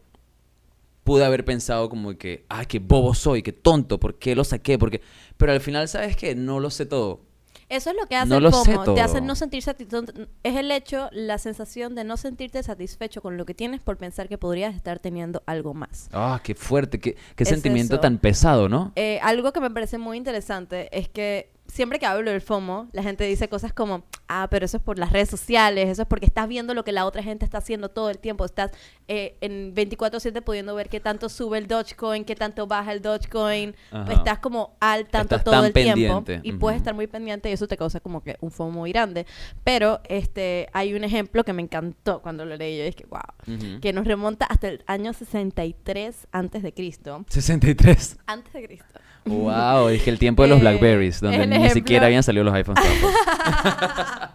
pude 1.04 1.24
haber 1.24 1.46
pensado 1.46 1.90
como 1.90 2.18
que, 2.18 2.46
ay, 2.50 2.66
qué 2.66 2.80
bobo 2.80 3.14
soy, 3.14 3.42
qué 3.42 3.54
tonto, 3.54 4.00
¿por 4.00 4.20
qué 4.20 4.36
lo 4.36 4.44
saqué? 4.44 4.78
Porque... 4.78 5.02
Pero 5.38 5.54
al 5.54 5.62
final, 5.62 5.88
¿sabes 5.88 6.18
qué? 6.18 6.36
No 6.36 6.60
lo 6.60 6.70
sé 6.70 6.86
todo. 6.86 7.22
Eso 7.70 7.90
es 7.90 7.98
lo 8.00 8.08
que 8.08 8.16
hace 8.16 8.36
el 8.36 8.50
FOMO, 8.50 8.94
te 8.94 9.02
hace 9.02 9.20
no 9.20 9.36
sentir 9.36 9.62
satisfecho. 9.62 10.06
Es 10.44 10.56
el 10.56 10.72
hecho, 10.72 11.10
la 11.12 11.38
sensación 11.38 11.96
de 11.96 12.04
no 12.04 12.16
sentirte 12.16 12.64
satisfecho 12.64 13.22
con 13.22 13.36
lo 13.36 13.46
que 13.46 13.54
tienes 13.54 13.82
por 13.82 13.98
pensar 13.98 14.30
que 14.30 14.38
podrías 14.38 14.74
estar 14.74 15.00
teniendo 15.00 15.44
algo 15.46 15.74
más. 15.74 16.10
Ah, 16.14 16.40
qué 16.44 16.56
fuerte, 16.56 17.00
qué, 17.00 17.18
qué 17.36 17.46
sentimiento 17.46 18.00
tan 18.00 18.20
pesado, 18.20 18.70
¿no? 18.70 18.94
Eh, 18.96 19.20
algo 19.22 19.52
que 19.52 19.60
me 19.60 19.70
parece 19.70 19.98
muy 19.98 20.18
interesante 20.18 20.90
es 20.98 21.10
que 21.10 21.52
siempre 21.68 22.00
que 22.00 22.06
hablo 22.06 22.32
del 22.32 22.42
FOMO, 22.42 22.88
la 22.92 23.04
gente 23.04 23.24
dice 23.26 23.50
cosas 23.50 23.74
como, 23.74 24.04
ah, 24.28 24.48
pero 24.50 24.66
eso 24.66 24.78
es 24.78 24.84
por 24.84 24.98
las 24.98 25.12
redes 25.12 25.30
sociales, 25.30 25.90
eso 25.90 26.04
es 26.04 26.08
porque 26.08 26.26
estás 26.26 26.48
viendo 26.48 26.74
lo 26.74 26.84
que 26.84 26.92
la 26.92 27.06
otra 27.06 27.22
gente 27.24 27.46
está 27.46 27.60
haciendo 27.60 27.90
todo 27.90 28.10
el 28.10 28.20
tiempo, 28.20 28.46
estás 28.46 28.72
eh, 29.08 29.38
en 29.42 29.74
24/7 29.76 30.42
pudiendo 30.42 30.74
ver 30.76 30.90
qué 30.90 31.00
tanto 31.00 31.30
sube 31.30 31.58
el 31.58 31.68
Dogecoin, 31.68 32.26
qué 32.26 32.36
tanto 32.36 32.68
baja 32.68 32.92
el 32.92 33.02
Dogecoin, 33.02 33.76
estás 34.10 34.40
como 34.40 34.76
al 34.80 35.08
tanto 35.08 35.40
todo 35.40 35.66
el 35.66 35.74
tiempo 35.74 36.24
y 36.44 36.54
puedes 36.54 36.78
estar 36.78 36.94
muy 36.94 37.08
pendiente 37.08 37.50
y 37.50 37.54
eso 37.54 37.68
te 37.68 37.78
causa 37.78 38.00
como 38.00 38.22
que 38.24 38.38
un 38.42 38.52
FOMO 38.52 38.72
muy 38.72 38.92
grande. 38.92 39.26
Pero 39.64 40.02
este 40.10 40.70
hay 40.74 40.94
un 40.94 41.04
ejemplo 41.04 41.44
que 41.44 41.54
me 41.54 41.62
encantó 41.62 42.22
cuando 42.22 42.46
lo 42.46 42.56
leí, 42.56 42.78
yo 42.78 42.86
dije, 42.86 43.06
wow, 43.10 43.80
que 43.82 43.94
nos 43.94 44.06
remonta 44.06 44.46
hasta 44.46 44.68
el 44.70 44.84
año 44.88 45.14
63 45.14 46.28
antes 46.32 46.64
de 46.64 46.74
Cristo. 46.74 47.26
63 47.30 48.18
antes 48.26 48.54
de 48.54 48.64
Cristo. 48.64 49.00
Wow, 49.28 49.90
dije 49.90 50.10
el 50.10 50.20
tiempo 50.20 50.44
de 50.44 50.50
los 50.50 50.60
eh, 50.60 50.62
Blackberries, 50.62 51.22
donde 51.22 51.48
ni 51.48 51.70
siquiera 51.70 52.06
habían 52.06 52.24
salido 52.24 52.44
los 52.44 52.54
iPhones. 52.54 52.84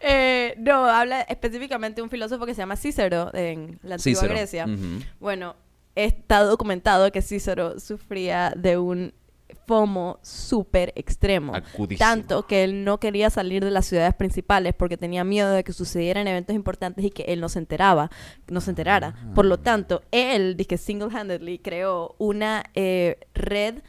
eh, 0.00 0.54
no, 0.58 0.86
habla 0.86 1.22
específicamente 1.22 2.02
un 2.02 2.10
filósofo 2.10 2.46
que 2.46 2.54
se 2.54 2.62
llama 2.62 2.76
Cícero 2.76 3.30
en 3.34 3.78
la 3.82 3.96
antigua 3.96 4.22
Grecia. 4.24 4.66
Bueno, 5.20 5.56
está 5.94 6.42
documentado 6.42 7.10
que 7.12 7.22
Cícero 7.22 7.78
sufría 7.78 8.52
de 8.56 8.78
un 8.78 9.12
FOMO 9.54 10.18
súper 10.22 10.92
extremo. 10.96 11.52
Tanto 11.98 12.46
que 12.46 12.64
él 12.64 12.84
no 12.84 12.98
quería 12.98 13.30
salir 13.30 13.64
de 13.64 13.70
las 13.70 13.86
ciudades 13.86 14.14
principales 14.14 14.74
porque 14.74 14.96
tenía 14.96 15.24
miedo 15.24 15.50
de 15.50 15.64
que 15.64 15.72
sucedieran 15.72 16.28
eventos 16.28 16.54
importantes 16.54 17.04
y 17.04 17.10
que 17.10 17.24
él 17.24 17.40
no 17.40 17.48
se 17.48 17.58
enteraba, 17.58 18.10
no 18.48 18.60
se 18.60 18.70
enterara. 18.70 19.14
Por 19.34 19.44
lo 19.44 19.58
tanto, 19.58 20.02
él, 20.10 20.56
dije 20.56 20.76
single-handedly, 20.76 21.58
creó 21.58 22.14
una 22.18 22.64
eh, 22.74 23.18
red 23.34 23.82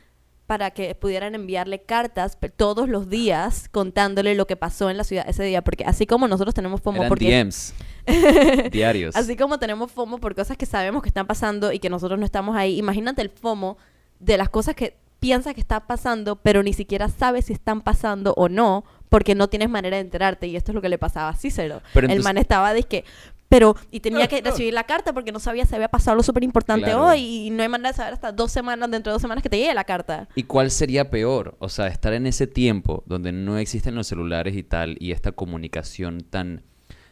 para 0.47 0.71
que 0.71 0.93
pudieran 0.93 1.33
enviarle 1.33 1.81
cartas 1.81 2.37
todos 2.55 2.87
los 2.87 3.09
días 3.09 3.67
contándole 3.69 4.35
lo 4.35 4.45
que 4.45 4.55
pasó 4.55 4.89
en 4.89 4.97
la 4.97 5.03
ciudad 5.03 5.27
ese 5.27 5.43
día. 5.43 5.63
Porque 5.63 5.85
así 5.85 6.05
como 6.05 6.27
nosotros 6.27 6.53
tenemos 6.53 6.81
FOMO 6.81 7.07
por 7.07 7.19
DMs. 7.19 7.73
diarios. 8.71 9.15
Así 9.15 9.35
como 9.35 9.57
tenemos 9.57 9.91
FOMO 9.91 10.19
por 10.19 10.35
cosas 10.35 10.57
que 10.57 10.65
sabemos 10.65 11.01
que 11.01 11.09
están 11.09 11.25
pasando 11.25 11.71
y 11.71 11.79
que 11.79 11.89
nosotros 11.89 12.19
no 12.19 12.25
estamos 12.25 12.55
ahí, 12.55 12.77
imagínate 12.77 13.21
el 13.21 13.29
FOMO 13.29 13.77
de 14.19 14.37
las 14.37 14.49
cosas 14.49 14.75
que 14.75 14.95
piensa 15.19 15.53
que 15.53 15.61
está 15.61 15.87
pasando, 15.87 16.37
pero 16.37 16.63
ni 16.63 16.73
siquiera 16.73 17.09
sabe 17.09 17.41
si 17.41 17.53
están 17.53 17.81
pasando 17.81 18.33
o 18.37 18.49
no, 18.49 18.85
porque 19.09 19.35
no 19.35 19.47
tienes 19.47 19.69
manera 19.69 19.97
de 19.97 20.01
enterarte. 20.01 20.47
Y 20.47 20.55
esto 20.55 20.71
es 20.71 20.75
lo 20.75 20.81
que 20.81 20.89
le 20.89 20.97
pasaba 20.97 21.29
a 21.29 21.35
Cícero. 21.35 21.81
el 21.93 22.21
man 22.21 22.37
estaba 22.37 22.73
de 22.73 22.83
que, 22.83 23.05
pero, 23.49 23.75
y 23.91 23.99
tenía 23.99 24.27
que 24.27 24.41
recibir 24.43 24.73
la 24.73 24.83
carta 24.83 25.13
porque 25.13 25.31
no 25.31 25.39
sabía 25.39 25.65
si 25.65 25.75
había 25.75 25.87
pasado 25.87 26.13
algo 26.13 26.23
súper 26.23 26.43
importante 26.43 26.93
hoy 26.93 27.47
y 27.47 27.49
no 27.49 27.63
hay 27.63 27.69
manera 27.69 27.91
de 27.91 27.95
saber 27.95 28.13
hasta 28.13 28.31
dos 28.31 28.51
semanas, 28.51 28.89
dentro 28.91 29.11
de 29.11 29.15
dos 29.15 29.21
semanas 29.21 29.41
que 29.41 29.49
te 29.49 29.57
llegue 29.57 29.73
la 29.73 29.83
carta. 29.83 30.27
¿Y 30.35 30.43
cuál 30.43 30.71
sería 30.71 31.09
peor? 31.09 31.55
O 31.59 31.69
sea, 31.69 31.87
estar 31.87 32.13
en 32.13 32.27
ese 32.27 32.47
tiempo 32.47 33.03
donde 33.05 33.31
no 33.31 33.57
existen 33.57 33.95
los 33.95 34.07
celulares 34.07 34.55
y 34.55 34.63
tal, 34.63 34.97
y 34.99 35.11
esta 35.11 35.31
comunicación 35.31 36.21
tan 36.21 36.63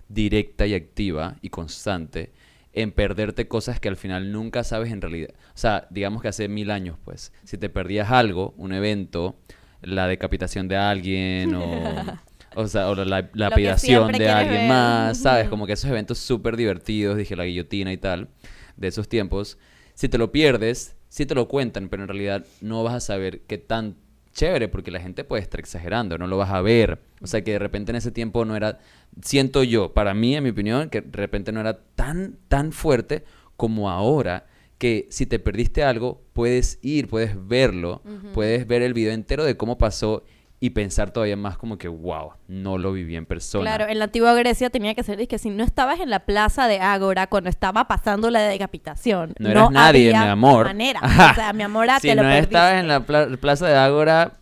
directa 0.09 0.67
y 0.67 0.73
activa 0.73 1.37
y 1.41 1.49
constante 1.49 2.31
en 2.73 2.91
perderte 2.91 3.47
cosas 3.47 3.79
que 3.79 3.87
al 3.87 3.97
final 3.97 4.31
nunca 4.31 4.63
sabes 4.63 4.91
en 4.91 5.01
realidad. 5.01 5.29
O 5.31 5.57
sea, 5.57 5.87
digamos 5.91 6.21
que 6.21 6.27
hace 6.27 6.47
mil 6.47 6.71
años, 6.71 6.97
pues, 7.03 7.31
si 7.43 7.57
te 7.57 7.69
perdías 7.69 8.11
algo, 8.11 8.53
un 8.57 8.73
evento, 8.73 9.37
la 9.81 10.07
decapitación 10.07 10.67
de 10.67 10.77
alguien 10.77 11.53
o, 11.53 11.63
o, 12.55 12.67
sea, 12.67 12.89
o 12.89 12.95
la, 12.95 13.05
la 13.05 13.29
lapidación 13.33 14.11
de 14.11 14.29
alguien 14.29 14.61
ver. 14.61 14.69
más, 14.69 15.19
¿sabes? 15.19 15.49
Como 15.49 15.67
que 15.67 15.73
esos 15.73 15.89
eventos 15.89 16.17
súper 16.17 16.57
divertidos, 16.57 17.17
dije 17.17 17.35
la 17.35 17.45
guillotina 17.45 17.93
y 17.93 17.97
tal, 17.97 18.29
de 18.75 18.87
esos 18.87 19.07
tiempos, 19.07 19.59
si 19.93 20.09
te 20.09 20.17
lo 20.17 20.31
pierdes, 20.31 20.95
sí 21.09 21.27
te 21.27 21.35
lo 21.35 21.47
cuentan, 21.47 21.89
pero 21.89 22.03
en 22.03 22.09
realidad 22.09 22.45
no 22.59 22.83
vas 22.83 22.95
a 22.95 22.99
saber 22.99 23.41
qué 23.41 23.59
tan 23.59 23.97
chévere, 24.33 24.67
porque 24.67 24.91
la 24.91 24.99
gente 24.99 25.23
puede 25.23 25.41
estar 25.41 25.59
exagerando, 25.59 26.17
no 26.17 26.27
lo 26.27 26.37
vas 26.37 26.51
a 26.51 26.61
ver. 26.61 26.99
O 27.21 27.27
sea, 27.27 27.43
que 27.43 27.51
de 27.51 27.59
repente 27.59 27.91
en 27.91 27.95
ese 27.95 28.11
tiempo 28.11 28.45
no 28.45 28.55
era, 28.55 28.79
siento 29.21 29.63
yo, 29.63 29.93
para 29.93 30.13
mí, 30.13 30.35
en 30.35 30.43
mi 30.43 30.49
opinión, 30.49 30.89
que 30.89 31.01
de 31.01 31.17
repente 31.17 31.51
no 31.51 31.59
era 31.59 31.79
tan, 31.95 32.37
tan 32.47 32.71
fuerte 32.71 33.23
como 33.55 33.89
ahora, 33.89 34.47
que 34.77 35.07
si 35.09 35.25
te 35.25 35.39
perdiste 35.39 35.83
algo, 35.83 36.21
puedes 36.33 36.79
ir, 36.81 37.07
puedes 37.07 37.47
verlo, 37.47 38.01
puedes 38.33 38.67
ver 38.67 38.81
el 38.81 38.93
video 38.93 39.13
entero 39.13 39.45
de 39.45 39.55
cómo 39.55 39.77
pasó 39.77 40.23
y 40.65 40.69
pensar 40.69 41.11
todavía 41.11 41.35
más 41.35 41.57
como 41.57 41.77
que, 41.77 41.89
wow, 41.89 42.35
no 42.47 42.77
lo 42.77 42.93
viví 42.93 43.17
en 43.17 43.25
persona. 43.25 43.65
Claro, 43.65 43.91
en 43.91 43.99
la 43.99 44.05
antigua 44.05 44.33
Grecia 44.33 44.69
tenía 44.69 44.95
que 44.95 45.03
ser 45.03 45.19
es 45.19 45.27
que 45.27 45.37
si 45.37 45.49
no 45.49 45.61
estabas 45.61 45.99
en 45.99 46.09
la 46.09 46.19
plaza 46.19 46.69
de 46.69 46.79
Ágora 46.79 47.27
cuando 47.27 47.49
estaba 47.49 47.85
pasando 47.89 48.29
la 48.29 48.39
decapitación, 48.43 49.33
No 49.39 49.49
eras 49.49 49.71
nadie, 49.71 50.07
había 50.15 50.21
mi 50.23 50.29
amor. 50.29 50.67
manera. 50.67 51.01
Ajá. 51.03 51.31
O 51.33 51.35
sea, 51.35 51.51
mi 51.51 51.63
amor, 51.63 51.89
ah, 51.89 51.99
si 51.99 52.07
te 52.07 52.15
lo 52.15 52.23
no 52.23 52.29
perdiste. 52.29 52.55
estabas 52.55 52.79
en 52.79 52.87
la 52.87 53.01
pla- 53.01 53.27
plaza 53.41 53.67
de 53.67 53.75
Ágora, 53.75 54.33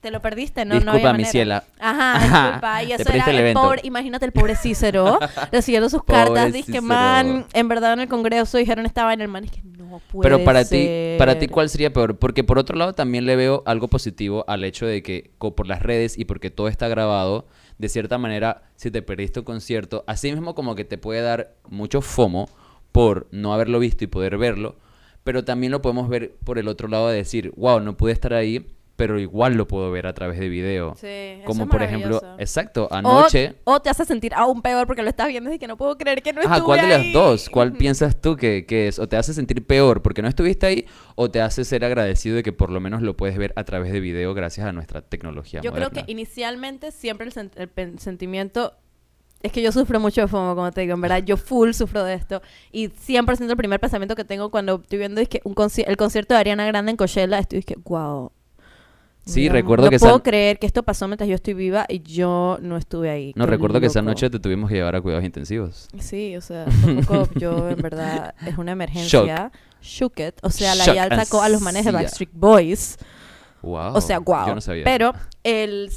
Te 0.00 0.10
lo 0.10 0.22
perdiste, 0.22 0.64
no, 0.64 0.74
no 0.76 0.80
Disculpa, 0.80 1.10
había 1.10 1.12
mi 1.12 1.24
ciela. 1.26 1.64
Ajá, 1.78 2.16
Ajá, 2.16 2.42
disculpa. 2.44 2.82
Y 2.82 2.86
te 2.88 2.94
eso 2.94 3.04
perdiste 3.04 3.18
era 3.18 3.30
el 3.30 3.36
el 3.36 3.40
evento. 3.42 3.62
pobre, 3.62 3.80
imagínate 3.84 4.24
el 4.24 4.32
pobre 4.32 4.56
Cícero 4.56 5.18
recibiendo 5.52 5.90
sus 5.90 6.00
Pobre 6.02 6.14
cartas. 6.24 6.52
Dice 6.54 6.72
que 6.72 6.80
man, 6.80 7.44
en 7.52 7.68
verdad 7.68 7.92
en 7.92 8.00
el 8.00 8.08
Congreso 8.08 8.56
dijeron 8.56 8.86
estaba 8.86 9.12
en 9.12 9.20
el 9.20 9.28
man. 9.28 9.44
Es 9.44 9.50
que 9.50 9.60
no 9.62 10.00
puede 10.10 10.30
Pero 10.30 10.42
para 10.44 10.64
ti, 10.64 10.70
ser. 10.70 11.18
para 11.18 11.38
ti, 11.38 11.48
¿cuál 11.48 11.68
sería 11.68 11.92
peor? 11.92 12.18
Porque 12.18 12.42
por 12.44 12.58
otro 12.58 12.78
lado 12.78 12.94
también 12.94 13.26
le 13.26 13.36
veo 13.36 13.62
algo 13.66 13.88
positivo 13.88 14.44
al 14.48 14.64
hecho 14.64 14.86
de 14.86 15.02
que 15.02 15.32
por 15.38 15.66
las 15.66 15.82
redes 15.82 16.18
y 16.18 16.24
porque 16.24 16.50
todo 16.50 16.68
está 16.68 16.88
grabado, 16.88 17.46
de 17.76 17.88
cierta 17.90 18.16
manera, 18.16 18.62
si 18.76 18.90
te 18.90 19.02
perdiste 19.02 19.40
un 19.40 19.44
concierto, 19.44 20.04
así 20.06 20.30
mismo 20.32 20.54
como 20.54 20.74
que 20.74 20.84
te 20.84 20.96
puede 20.96 21.20
dar 21.20 21.54
mucho 21.68 22.00
fomo 22.00 22.48
por 22.92 23.26
no 23.32 23.52
haberlo 23.52 23.78
visto 23.78 24.04
y 24.04 24.06
poder 24.06 24.38
verlo, 24.38 24.76
pero 25.24 25.44
también 25.44 25.72
lo 25.72 25.82
podemos 25.82 26.08
ver 26.08 26.36
por 26.44 26.58
el 26.58 26.68
otro 26.68 26.88
lado 26.88 27.08
de 27.08 27.16
decir, 27.16 27.52
wow, 27.56 27.80
no 27.80 27.96
pude 27.96 28.12
estar 28.12 28.32
ahí, 28.32 28.66
pero 29.00 29.18
igual 29.18 29.54
lo 29.54 29.66
puedo 29.66 29.90
ver 29.90 30.06
a 30.06 30.12
través 30.12 30.38
de 30.38 30.50
video. 30.50 30.94
Sí, 30.94 31.06
eso 31.06 31.46
Como 31.46 31.64
es 31.64 31.70
por 31.70 31.82
ejemplo, 31.82 32.20
exacto, 32.38 32.86
O- 32.90 32.94
anoche... 32.94 33.54
O, 33.64 33.80
te 33.80 33.88
hace 33.88 34.04
sentir 34.04 34.34
aún 34.34 34.60
peor 34.60 34.86
porque 34.86 35.02
lo 35.02 35.08
estás 35.08 35.28
viendo 35.28 35.50
y 35.50 35.58
que 35.58 35.66
no 35.66 35.78
puedo 35.78 35.96
creer 35.96 36.22
que 36.22 36.34
no 36.34 36.42
Ajá, 36.42 36.56
estuve 36.56 36.66
¿cuál 36.66 36.80
de 36.82 36.88
las 36.88 37.12
dos? 37.14 37.48
¿Cuál 37.48 37.72
piensas 37.72 38.20
tú 38.20 38.36
que, 38.36 38.66
que 38.66 38.88
es? 38.88 38.98
¿O 38.98 39.08
te 39.08 39.16
hace 39.16 39.32
sentir 39.32 39.66
peor 39.66 40.02
porque 40.02 40.20
no 40.20 40.28
estuviste 40.28 40.66
ahí? 40.66 40.86
¿O 41.16 41.30
te 41.30 41.40
hace 41.40 41.64
ser 41.64 41.82
agradecido 41.84 42.36
de 42.36 42.42
que 42.42 42.52
por 42.52 42.70
lo 42.70 42.78
menos 42.80 43.00
lo 43.00 43.16
puedes 43.16 43.38
ver 43.38 43.54
a 43.56 43.64
través 43.64 43.90
de 43.90 44.00
video 44.00 44.34
gracias 44.34 44.66
a 44.66 44.72
nuestra 44.72 45.00
tecnología 45.00 45.62
Yo 45.62 45.72
creo 45.72 45.88
moderna? 45.88 46.04
que 46.06 46.12
inicialmente 46.12 46.92
siempre 46.92 47.26
el, 47.26 47.32
sen- 47.32 47.50
el 47.56 47.98
sentimiento... 47.98 48.74
Es 49.42 49.52
que 49.52 49.62
yo 49.62 49.72
sufro 49.72 49.98
mucho 49.98 50.20
de 50.20 50.28
FOMO, 50.28 50.54
como 50.54 50.70
te 50.70 50.82
digo, 50.82 50.92
en 50.92 51.00
verdad, 51.00 51.22
yo 51.24 51.38
full 51.38 51.72
sufro 51.72 52.04
de 52.04 52.12
esto. 52.12 52.42
Y 52.72 52.88
100% 52.90 53.48
el 53.50 53.56
primer 53.56 53.80
pensamiento 53.80 54.14
que 54.14 54.24
tengo 54.26 54.50
cuando 54.50 54.82
estoy 54.82 54.98
viendo 54.98 55.18
es 55.22 55.30
que 55.30 55.40
un 55.44 55.54
conci- 55.54 55.84
el 55.86 55.96
concierto 55.96 56.34
de 56.34 56.40
Ariana 56.40 56.66
Grande 56.66 56.90
en 56.90 56.98
Coachella, 56.98 57.38
estoy 57.38 57.60
es 57.60 57.64
que, 57.64 57.76
wow. 57.84 58.32
Sí, 59.26 59.48
recuerdo 59.48 59.84
no 59.84 59.90
que 59.90 59.98
puedo 59.98 60.14
esa- 60.16 60.22
creer 60.22 60.58
que 60.58 60.66
esto 60.66 60.82
pasó 60.82 61.06
mientras 61.06 61.28
yo 61.28 61.34
estoy 61.36 61.54
viva 61.54 61.86
y 61.88 62.00
yo 62.00 62.58
no 62.62 62.76
estuve 62.76 63.10
ahí. 63.10 63.32
No, 63.36 63.46
recuerdo 63.46 63.78
que 63.80 63.86
esa 63.86 64.00
loco. 64.00 64.10
noche 64.10 64.28
te 64.30 64.38
tuvimos 64.40 64.68
que 64.70 64.76
llevar 64.76 64.96
a 64.96 65.00
cuidados 65.00 65.24
intensivos. 65.24 65.88
Sí, 65.98 66.36
o 66.36 66.40
sea, 66.40 66.66
un 66.86 67.04
poco 67.04 67.28
yo 67.36 67.68
en 67.68 67.76
verdad 67.80 68.34
es 68.46 68.58
una 68.58 68.72
emergencia. 68.72 69.52
Shook 69.82 70.18
it. 70.20 70.34
O 70.42 70.50
sea, 70.50 70.74
la 70.74 70.84
Shock 70.84 70.94
Yal 70.96 71.16
sacó 71.24 71.42
a 71.42 71.48
los 71.48 71.60
manes 71.62 71.84
de. 71.84 71.92
Backstreet 71.92 72.30
Boys. 72.32 72.96
Wow. 73.62 73.94
O 73.94 74.00
sea, 74.00 74.18
wow. 74.20 74.46
Yo 74.46 74.54
no 74.54 74.60
sabía. 74.60 74.84
Pero 74.84 75.12
el 75.42 75.90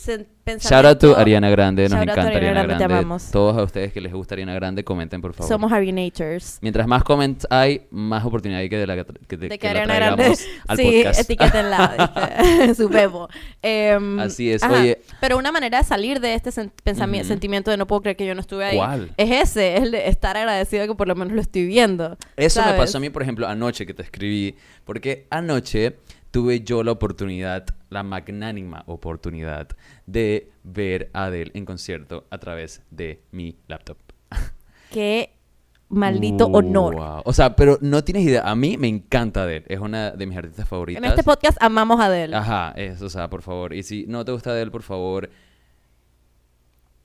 pensamiento... 0.43 0.69
Shout 0.69 0.85
out 0.85 0.99
to 0.99 1.17
Ariana 1.17 1.49
Grande, 1.49 1.83
nos 1.87 1.93
encanta 2.01 2.21
Ariana 2.23 2.37
Ariana 2.61 2.63
Grande, 2.63 2.87
Grande. 2.87 3.23
Todos 3.31 3.57
a 3.57 3.63
ustedes 3.63 3.93
que 3.93 4.01
les 4.01 4.11
gusta 4.13 4.35
Ariana 4.35 4.53
Grande, 4.53 4.83
comenten 4.83 5.21
por 5.21 5.33
favor. 5.33 5.47
Somos 5.49 5.71
Arinators. 5.71 6.57
Mientras 6.61 6.87
más 6.87 7.03
comments 7.03 7.47
hay, 7.49 7.83
más 7.91 8.25
oportunidad 8.25 8.59
hay 8.61 8.69
que, 8.69 8.77
de 8.77 8.87
la, 8.87 8.95
que, 9.05 9.37
de- 9.37 9.47
De 9.47 9.49
que 9.49 9.57
que 9.59 9.67
la 9.67 9.71
Ariana 9.83 9.95
Grande... 9.95 10.15
traigamos 10.23 10.45
al 10.67 10.77
sí, 10.77 10.83
podcast. 10.97 11.19
etiquétenla. 11.21 12.35
dice, 12.41 12.75
su 12.75 12.89
bebo. 12.89 13.29
Em, 13.61 14.19
Así 14.19 14.51
es. 14.51 14.61
ajá, 14.63 14.73
Oye, 14.81 15.01
Pero 15.21 15.37
una 15.37 15.51
manera 15.53 15.77
de 15.77 15.83
salir 15.85 16.19
de 16.19 16.33
este 16.35 16.49
sen- 16.49 16.71
pensami- 16.85 17.19
Ujú. 17.19 17.27
sentimiento 17.27 17.71
de 17.71 17.77
no 17.77 17.87
puedo 17.87 18.01
creer 18.01 18.17
que 18.17 18.25
yo 18.25 18.35
no 18.35 18.41
estuve 18.41 18.65
ahí 18.65 18.75
¿Cuál? 18.77 19.11
es 19.17 19.31
ese, 19.51 19.77
es 19.77 19.83
el 19.83 19.91
de 19.91 20.07
estar 20.09 20.35
agradecido 20.35 20.81
de 20.81 20.87
que 20.89 20.95
por 20.95 21.07
lo 21.07 21.15
menos 21.15 21.33
lo 21.33 21.41
estoy 21.41 21.65
viendo. 21.65 22.17
Eso 22.35 22.59
me 22.61 22.65
¿sabes? 22.67 22.79
pasó 22.81 22.97
a 22.97 23.01
mí, 23.01 23.09
por 23.09 23.21
ejemplo, 23.23 23.47
anoche 23.47 23.85
que 23.85 23.93
te 23.93 24.03
escribí, 24.03 24.55
porque 24.83 25.25
anoche 25.29 25.95
tuve 26.33 26.61
yo 26.61 26.81
la 26.83 26.91
oportunidad, 26.91 27.63
la 27.91 28.01
magnánima 28.01 28.83
oportunidad 28.87 29.67
de 30.07 30.49
ver 30.63 31.11
a 31.13 31.25
Adele 31.25 31.51
en 31.53 31.63
concierto 31.63 32.25
a 32.31 32.39
través 32.39 32.81
de 32.89 33.21
mi 33.31 33.55
laptop. 33.67 33.97
Qué 34.91 35.35
maldito 35.89 36.47
honor. 36.47 37.21
O 37.23 37.33
sea, 37.33 37.55
pero 37.55 37.77
no 37.81 38.03
tienes 38.03 38.23
idea, 38.23 38.49
a 38.49 38.55
mí 38.55 38.77
me 38.79 38.87
encanta 38.87 39.43
Adele, 39.43 39.65
es 39.67 39.79
una 39.79 40.09
de 40.09 40.25
mis 40.25 40.35
artistas 40.35 40.67
favoritas. 40.67 41.03
En 41.03 41.07
este 41.07 41.21
podcast 41.21 41.55
amamos 41.61 42.01
a 42.01 42.05
Adele. 42.05 42.35
Ajá, 42.35 42.73
eso, 42.77 43.05
o 43.05 43.09
sea, 43.09 43.29
por 43.29 43.43
favor. 43.43 43.71
Y 43.71 43.83
si 43.83 44.07
no 44.07 44.25
te 44.25 44.31
gusta 44.31 44.49
Adele, 44.49 44.71
por 44.71 44.81
favor, 44.81 45.29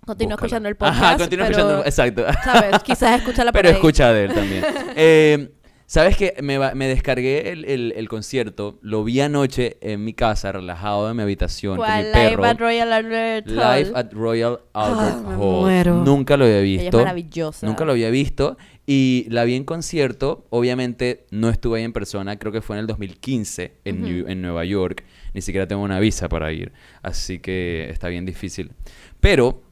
Continúa 0.07 0.37
escuchando 0.37 0.71
el 0.71 0.77
podcast. 0.77 1.03
Ajá, 1.03 1.19
continúa 1.19 1.49
escuchando, 1.49 1.85
exacto. 1.85 2.25
¿Sabes? 2.43 2.83
Quizás 2.83 3.19
escucha 3.21 3.45
la 3.45 3.53
Pero 3.53 3.69
escucha 3.69 4.11
de 4.11 4.25
él 4.25 4.33
también. 4.33 4.65
Eh, 4.97 5.53
¿Sabes 5.91 6.19
qué? 6.19 6.35
Me, 6.43 6.59
descargué 6.87 7.51
el, 7.51 7.65
el- 7.65 7.95
el 7.97 8.09
concierto, 8.11 8.79
lo 8.83 9.05
vi 9.05 9.21
anoche 9.21 9.79
en 9.81 10.05
mi 10.05 10.13
casa, 10.13 10.53
relajado 10.53 11.11
en 11.11 11.17
mi 11.17 11.23
habitación, 11.23 11.79
con 11.79 11.87
mi 11.87 12.03
perro. 12.13 12.43
Live 12.43 12.47
at 12.47 12.59
Royal 12.59 12.93
Albert 12.93 13.49
Hall. 13.49 13.55
Live 13.57 13.93
at 13.95 14.13
Royal 14.13 14.61
Albert 14.75 15.15
Ah, 15.15 15.23
me 15.27 15.35
Hall. 15.37 15.63
muero. 15.63 16.05
Nunca 16.05 16.37
lo 16.37 16.45
había 16.45 16.59
Ella 16.59 16.75
es 16.77 16.83
visto. 16.83 16.99
maravillosa. 16.99 17.67
Nunca 17.67 17.87
lo 17.87 17.93
había 17.93 18.11
visto. 18.11 18.59
Y 18.85 19.27
la 19.31 19.45
vi 19.45 19.55
en 19.55 19.65
concierto. 19.65 20.47
Obviamente 20.51 21.25
no 21.31 21.49
estuve 21.49 21.79
ahí 21.79 21.85
en 21.87 21.95
persona. 21.95 22.39
Creo 22.39 22.53
que 22.53 22.61
fue 22.61 22.77
en 22.77 22.81
el 22.81 22.87
2015 22.87 23.73
en, 23.87 23.97
Ujú. 24.03 24.05
New- 24.13 24.29
en 24.29 24.43
Nueva 24.43 24.67
York. 24.67 25.05
Ni 25.33 25.41
siquiera 25.41 25.67
tengo 25.67 25.81
una 25.83 26.01
visa 26.01 26.29
para 26.29 26.53
ir. 26.53 26.71
Así 27.01 27.39
que 27.39 27.89
está 27.89 28.09
bien 28.09 28.27
difícil. 28.27 28.73
Pero 29.21 29.63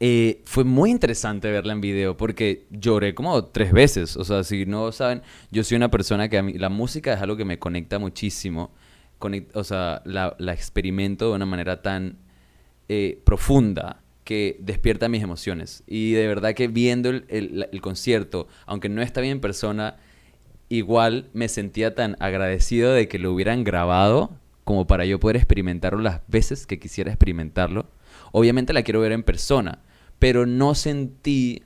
eh, 0.00 0.42
fue 0.44 0.64
muy 0.64 0.90
interesante 0.90 1.50
verla 1.50 1.72
en 1.72 1.80
video 1.80 2.16
porque 2.16 2.66
lloré 2.70 3.14
como 3.14 3.44
tres 3.46 3.72
veces. 3.72 4.16
O 4.16 4.24
sea, 4.24 4.44
si 4.44 4.66
no 4.66 4.92
saben, 4.92 5.22
yo 5.50 5.64
soy 5.64 5.76
una 5.76 5.90
persona 5.90 6.28
que 6.28 6.38
a 6.38 6.42
mí 6.42 6.54
la 6.54 6.68
música 6.68 7.14
es 7.14 7.20
algo 7.20 7.36
que 7.36 7.44
me 7.44 7.58
conecta 7.58 7.98
muchísimo. 7.98 8.72
Conec- 9.18 9.48
o 9.54 9.64
sea, 9.64 10.02
la, 10.04 10.36
experimento 10.52 11.30
de 11.30 11.36
una 11.36 11.46
manera 11.46 11.80
tan 11.82 12.18
eh, 12.88 13.20
profunda 13.24 14.02
que 14.24 14.56
despierta 14.60 15.08
mis 15.08 15.22
emociones. 15.22 15.82
Y 15.86 16.12
de 16.12 16.26
verdad 16.26 16.54
que 16.54 16.68
viendo 16.68 17.10
el, 17.10 17.24
el 17.72 17.80
concierto, 17.80 18.48
aunque 18.66 18.88
no 18.88 19.00
estaba 19.00 19.26
en 19.26 19.40
persona, 19.40 19.96
igual 20.68 21.30
me 21.32 21.48
sentía 21.48 21.94
tan 21.94 22.16
agradecido 22.18 22.92
de 22.92 23.08
que 23.08 23.18
lo 23.18 23.32
hubieran 23.32 23.64
grabado 23.64 24.36
como 24.64 24.86
para 24.88 25.04
yo 25.04 25.20
poder 25.20 25.36
experimentarlo 25.36 26.00
las 26.00 26.20
veces 26.26 26.66
que 26.66 26.78
quisiera 26.80 27.10
experimentarlo. 27.12 27.86
Obviamente 28.38 28.74
la 28.74 28.82
quiero 28.82 29.00
ver 29.00 29.12
en 29.12 29.22
persona, 29.22 29.78
pero 30.18 30.44
no 30.44 30.74
sentí, 30.74 31.62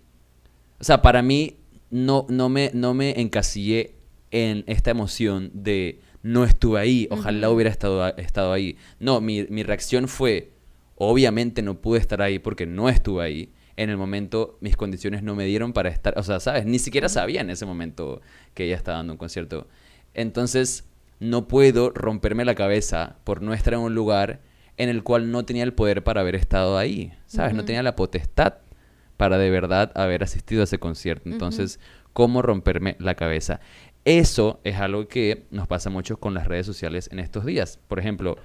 o 0.78 0.84
sea, 0.84 1.02
para 1.02 1.20
mí 1.20 1.56
no, 1.90 2.26
no, 2.28 2.48
me, 2.48 2.70
no 2.74 2.94
me 2.94 3.20
encasillé 3.20 3.96
en 4.30 4.62
esta 4.68 4.92
emoción 4.92 5.50
de 5.52 6.00
no 6.22 6.44
estuve 6.44 6.78
ahí, 6.78 7.08
ojalá 7.10 7.50
hubiera 7.50 7.70
estado, 7.70 8.16
estado 8.18 8.52
ahí. 8.52 8.76
No, 9.00 9.20
mi, 9.20 9.48
mi 9.50 9.64
reacción 9.64 10.06
fue, 10.06 10.52
obviamente 10.94 11.60
no 11.62 11.80
pude 11.80 11.98
estar 11.98 12.22
ahí 12.22 12.38
porque 12.38 12.66
no 12.66 12.88
estuve 12.88 13.24
ahí. 13.24 13.52
En 13.76 13.90
el 13.90 13.96
momento 13.96 14.56
mis 14.60 14.76
condiciones 14.76 15.24
no 15.24 15.34
me 15.34 15.46
dieron 15.46 15.72
para 15.72 15.88
estar, 15.88 16.16
o 16.16 16.22
sea, 16.22 16.38
¿sabes? 16.38 16.66
Ni 16.66 16.78
siquiera 16.78 17.08
sabía 17.08 17.40
en 17.40 17.50
ese 17.50 17.66
momento 17.66 18.20
que 18.54 18.66
ella 18.66 18.76
estaba 18.76 18.98
dando 18.98 19.14
un 19.14 19.18
concierto. 19.18 19.66
Entonces, 20.14 20.84
no 21.18 21.48
puedo 21.48 21.90
romperme 21.90 22.44
la 22.44 22.54
cabeza 22.54 23.16
por 23.24 23.42
no 23.42 23.54
estar 23.54 23.74
en 23.74 23.80
un 23.80 23.96
lugar 23.96 24.48
en 24.80 24.88
el 24.88 25.02
cual 25.02 25.30
no 25.30 25.44
tenía 25.44 25.62
el 25.62 25.74
poder 25.74 26.02
para 26.02 26.22
haber 26.22 26.34
estado 26.34 26.78
ahí, 26.78 27.12
¿sabes? 27.26 27.52
No 27.52 27.66
tenía 27.66 27.82
la 27.82 27.96
potestad 27.96 28.54
para 29.18 29.36
de 29.36 29.50
verdad 29.50 29.92
haber 29.94 30.22
asistido 30.22 30.62
a 30.62 30.64
ese 30.64 30.78
concierto. 30.78 31.28
Entonces, 31.28 31.78
¿cómo 32.14 32.40
romperme 32.40 32.96
la 32.98 33.14
cabeza? 33.14 33.60
Eso 34.06 34.58
es 34.64 34.76
algo 34.76 35.06
que 35.06 35.44
nos 35.50 35.66
pasa 35.68 35.90
mucho 35.90 36.16
con 36.18 36.32
las 36.32 36.46
redes 36.46 36.64
sociales 36.64 37.10
en 37.12 37.18
estos 37.18 37.44
días. 37.44 37.78
Por 37.88 37.98
ejemplo, 37.98 38.38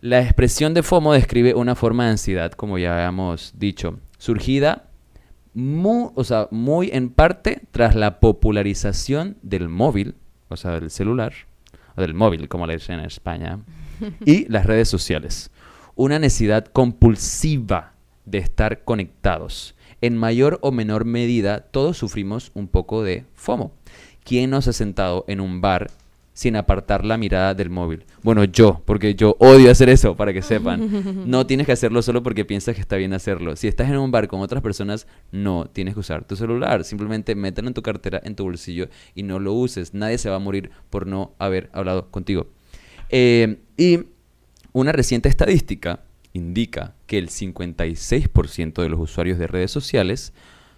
la 0.00 0.22
expresión 0.22 0.72
de 0.72 0.82
FOMO 0.82 1.12
describe 1.12 1.52
una 1.52 1.74
forma 1.74 2.06
de 2.06 2.12
ansiedad, 2.12 2.52
como 2.52 2.78
ya 2.78 3.06
hemos 3.06 3.52
dicho, 3.58 4.00
surgida 4.16 4.86
muy, 5.52 6.08
o 6.14 6.24
sea, 6.24 6.48
muy 6.50 6.88
en 6.90 7.10
parte 7.10 7.60
tras 7.70 7.94
la 7.94 8.18
popularización 8.18 9.36
del 9.42 9.68
móvil, 9.68 10.14
o 10.48 10.56
sea, 10.56 10.80
del 10.80 10.90
celular, 10.90 11.34
o 11.96 12.00
del 12.00 12.14
móvil, 12.14 12.48
como 12.48 12.66
le 12.66 12.72
dicen 12.76 13.00
en 13.00 13.04
España, 13.04 13.58
y 14.24 14.46
las 14.48 14.66
redes 14.66 14.88
sociales. 14.88 15.50
Una 15.94 16.18
necesidad 16.18 16.66
compulsiva 16.66 17.94
de 18.24 18.38
estar 18.38 18.84
conectados 18.84 19.74
En 20.02 20.16
mayor 20.16 20.58
o 20.62 20.72
menor 20.72 21.04
medida, 21.04 21.60
todos 21.60 21.98
sufrimos 21.98 22.52
un 22.54 22.68
poco 22.68 23.02
de 23.02 23.26
FOMO. 23.34 23.72
¿Quién 24.24 24.48
no 24.48 24.62
se 24.62 24.70
ha 24.70 24.72
sentado 24.72 25.26
en 25.28 25.40
un 25.40 25.60
bar 25.60 25.90
sin 26.32 26.56
apartar 26.56 27.04
la 27.04 27.18
mirada 27.18 27.52
del 27.52 27.68
móvil? 27.68 28.06
Bueno, 28.22 28.44
yo, 28.44 28.80
porque 28.86 29.14
yo 29.14 29.36
odio 29.40 29.70
hacer 29.70 29.90
eso, 29.90 30.16
para 30.16 30.32
que 30.32 30.40
sepan. 30.40 31.26
No 31.26 31.44
tienes 31.48 31.66
que 31.66 31.72
hacerlo 31.72 32.00
solo 32.00 32.22
porque 32.22 32.46
piensas 32.46 32.74
que 32.74 32.80
está 32.80 32.96
bien 32.96 33.12
hacerlo. 33.12 33.56
Si 33.56 33.68
estás 33.68 33.90
en 33.90 33.98
un 33.98 34.10
bar 34.10 34.26
con 34.26 34.40
otras 34.40 34.62
personas, 34.62 35.06
no 35.32 35.66
tienes 35.66 35.92
que 35.92 36.00
usar 36.00 36.24
tu 36.24 36.34
celular. 36.34 36.84
Simplemente 36.84 37.34
mételo 37.34 37.68
en 37.68 37.74
tu 37.74 37.82
cartera, 37.82 38.22
en 38.24 38.36
tu 38.36 38.44
bolsillo 38.44 38.88
y 39.14 39.22
no 39.22 39.38
lo 39.38 39.52
uses. 39.52 39.92
Nadie 39.92 40.16
se 40.16 40.30
va 40.30 40.36
a 40.36 40.38
morir 40.38 40.70
por 40.88 41.06
no 41.06 41.34
haber 41.38 41.68
hablado 41.74 42.10
contigo. 42.10 42.46
Eh, 43.10 43.58
y 43.76 44.06
una 44.72 44.92
reciente 44.92 45.28
estadística 45.28 46.04
indica 46.32 46.94
que 47.06 47.18
el 47.18 47.28
56% 47.28 48.82
de 48.82 48.88
los 48.88 49.00
usuarios 49.00 49.38
de 49.38 49.48
redes 49.48 49.70
sociales 49.70 50.32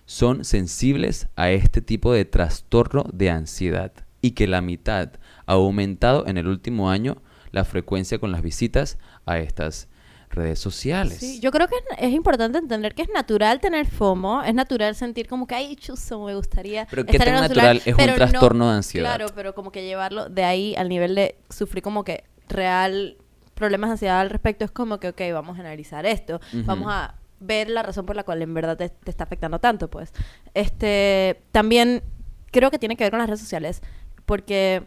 son 0.06 0.44
sensibles 0.44 1.28
a 1.36 1.50
este 1.50 1.82
tipo 1.82 2.12
de 2.12 2.24
trastorno 2.24 3.04
de 3.12 3.30
ansiedad 3.30 3.92
y 4.22 4.32
que 4.32 4.46
la 4.46 4.62
mitad 4.62 5.12
ha 5.46 5.52
aumentado 5.52 6.26
en 6.26 6.38
el 6.38 6.46
último 6.46 6.90
año 6.90 7.18
la 7.50 7.64
frecuencia 7.64 8.18
con 8.18 8.32
las 8.32 8.42
visitas 8.42 8.98
a 9.26 9.38
estas 9.38 9.88
redes 10.32 10.58
sociales. 10.58 11.18
Sí, 11.18 11.40
yo 11.40 11.50
creo 11.50 11.68
que 11.68 11.76
es, 11.76 11.82
es 11.98 12.12
importante 12.12 12.58
entender 12.58 12.94
que 12.94 13.02
es 13.02 13.08
natural 13.10 13.60
tener 13.60 13.86
FOMO, 13.86 14.42
es 14.42 14.54
natural 14.54 14.94
sentir 14.94 15.28
como 15.28 15.46
que, 15.46 15.54
ay, 15.54 15.76
chuzo, 15.76 16.24
me 16.24 16.34
gustaría. 16.34 16.86
Pero 16.90 17.04
qué 17.06 17.18
tan 17.18 17.28
en 17.28 17.34
el 17.34 17.42
celular", 17.48 17.74
natural 17.76 17.82
es 17.86 17.94
un 17.98 18.06
no- 18.06 18.14
trastorno 18.14 18.70
de 18.70 18.76
ansiedad. 18.76 19.14
Claro, 19.16 19.32
pero 19.34 19.54
como 19.54 19.70
que 19.70 19.84
llevarlo 19.84 20.28
de 20.28 20.44
ahí 20.44 20.74
al 20.76 20.88
nivel 20.88 21.14
de 21.14 21.36
sufrir 21.50 21.82
como 21.82 22.02
que 22.04 22.24
real 22.48 23.16
problemas 23.54 23.90
de 23.90 23.92
ansiedad 23.92 24.20
al 24.20 24.30
respecto 24.30 24.64
es 24.64 24.70
como 24.70 24.98
que, 24.98 25.08
ok, 25.10 25.20
vamos 25.32 25.58
a 25.58 25.60
analizar 25.60 26.04
esto, 26.06 26.40
vamos 26.52 26.88
a 26.90 27.14
ver 27.38 27.68
la 27.70 27.82
razón 27.82 28.06
por 28.06 28.16
la 28.16 28.24
cual 28.24 28.40
en 28.42 28.54
verdad 28.54 28.76
te, 28.76 28.88
te 28.88 29.10
está 29.10 29.24
afectando 29.24 29.58
tanto, 29.58 29.88
pues. 29.88 30.12
Este, 30.54 31.40
también 31.52 32.02
creo 32.50 32.70
que 32.70 32.78
tiene 32.78 32.96
que 32.96 33.04
ver 33.04 33.10
con 33.10 33.18
las 33.18 33.28
redes 33.28 33.40
sociales, 33.40 33.82
porque 34.26 34.84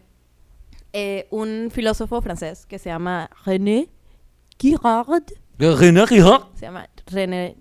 eh, 0.93 1.27
un 1.29 1.69
filósofo 1.71 2.21
francés 2.21 2.65
que 2.65 2.79
se 2.79 2.89
llama 2.89 3.29
René 3.45 3.89
Girard, 4.59 5.23
se 6.55 6.65
llama 6.65 6.89
René 7.07 7.55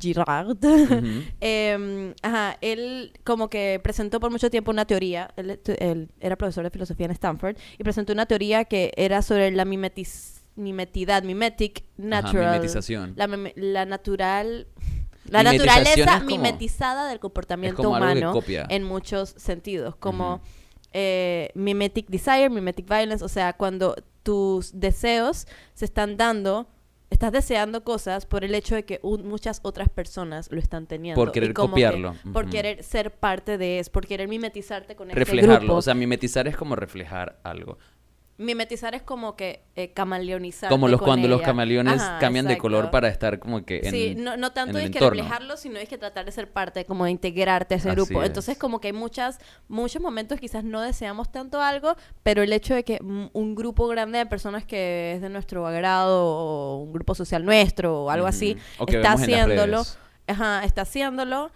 Girard, 0.00 0.56
Ujú. 0.64 1.22
Eh, 1.40 2.14
ajá, 2.22 2.56
él 2.60 3.12
como 3.24 3.48
que 3.48 3.80
presentó 3.82 4.18
por 4.20 4.30
mucho 4.30 4.50
tiempo 4.50 4.70
una 4.70 4.84
teoría, 4.84 5.30
él, 5.36 5.60
él 5.78 6.08
era 6.20 6.36
profesor 6.36 6.64
de 6.64 6.70
filosofía 6.70 7.06
en 7.06 7.12
Stanford, 7.12 7.56
y 7.78 7.84
presentó 7.84 8.12
una 8.12 8.26
teoría 8.26 8.64
que 8.64 8.92
era 8.96 9.22
sobre 9.22 9.50
la 9.52 9.64
mimetis- 9.64 10.40
mimetidad, 10.56 11.22
mimetic 11.22 11.84
natural. 11.96 12.54
mimetización. 12.54 13.12
La, 13.16 13.28
la 13.56 13.84
natural... 13.86 14.66
La 15.28 15.42
naturaleza 15.42 16.18
como- 16.20 16.26
mimetizada 16.26 17.08
del 17.08 17.18
comportamiento 17.18 17.90
humano 17.90 18.32
en 18.68 18.84
muchos 18.84 19.30
sentidos, 19.36 19.96
como 19.96 20.34
Ujú. 20.36 20.42
Eh, 20.92 21.50
mimetic 21.54 22.08
desire, 22.08 22.48
mimetic 22.50 22.88
violence, 22.88 23.24
o 23.24 23.28
sea, 23.28 23.52
cuando 23.54 23.94
tus 24.22 24.78
deseos 24.78 25.46
se 25.74 25.84
están 25.84 26.16
dando, 26.16 26.66
estás 27.10 27.30
deseando 27.32 27.84
cosas 27.84 28.26
por 28.26 28.44
el 28.44 28.54
hecho 28.54 28.74
de 28.74 28.84
que 28.84 28.98
un- 29.02 29.26
muchas 29.28 29.60
otras 29.62 29.88
personas 29.88 30.50
lo 30.50 30.58
están 30.58 30.86
teniendo. 30.86 31.20
Por 31.20 31.30
querer 31.32 31.50
que- 31.50 31.54
copiarlo. 31.54 32.14
por 32.32 32.50
querer 32.50 32.82
ser 32.82 33.12
parte 33.12 33.58
de 33.58 33.78
eso, 33.78 33.92
por 33.92 34.06
querer 34.06 34.26
mimetizarte 34.28 34.96
con 34.96 35.08
este 35.08 35.18
Reflejarlo. 35.18 35.58
grupo. 35.60 35.74
O 35.76 35.82
sea, 35.82 35.94
mimetizar 35.94 36.48
es 36.48 36.56
como 36.56 36.74
reflejar 36.76 37.38
algo. 37.44 37.78
Mimetizar 38.38 38.94
es 38.94 39.02
como 39.02 39.34
que 39.36 39.62
eh, 39.76 39.92
camaleonizar. 39.92 40.68
Como 40.68 40.88
los 40.88 41.00
cuando 41.00 41.26
los 41.28 41.40
camaleones 41.42 42.02
Ajá, 42.02 42.18
cambian 42.18 42.46
de 42.46 42.58
color 42.58 42.90
para 42.90 43.08
estar 43.08 43.38
como 43.38 43.64
que 43.64 43.80
en, 43.82 43.90
sí, 43.90 44.14
no, 44.16 44.36
no 44.36 44.52
tanto 44.52 44.78
en 44.78 44.84
el 44.84 44.84
es 44.84 44.90
que 44.90 44.98
entorno. 44.98 45.22
reflejarlo, 45.22 45.56
sino 45.56 45.78
es 45.78 45.88
que 45.88 45.96
tratar 45.98 46.26
de 46.26 46.32
ser 46.32 46.50
parte, 46.50 46.84
como 46.84 47.04
de 47.04 47.10
integrarte 47.12 47.74
a 47.74 47.78
ese 47.78 47.88
Así 47.88 47.96
grupo. 47.96 48.22
es. 48.22 48.28
Entonces, 48.28 48.58
como 48.58 48.80
que 48.80 48.88
hay 48.88 48.92
muchas, 48.92 49.38
muchos 49.68 50.02
momentos 50.02 50.38
quizás 50.38 50.64
no 50.64 50.80
deseamos 50.82 51.32
tanto 51.32 51.60
algo, 51.62 51.96
pero 52.22 52.42
el 52.42 52.52
hecho 52.52 52.74
de 52.74 52.84
que 52.84 52.98
un 53.00 53.54
grupo 53.54 53.86
grande 53.88 54.18
de 54.18 54.26
personas 54.26 54.64
que 54.64 55.14
es 55.14 55.22
de 55.22 55.28
nuestro 55.28 55.66
agrado, 55.66 56.26
o 56.26 56.76
un 56.82 56.92
grupo 56.92 57.14
social 57.14 57.44
nuestro, 57.44 58.04
o 58.04 58.10
algo 58.10 58.26
así. 58.26 58.56
O 58.78 58.86
está 58.86 59.12
haciéndolo, 59.12 59.82
ajá, 60.26 60.64
está 60.64 60.82
haciéndolo, 60.82 61.50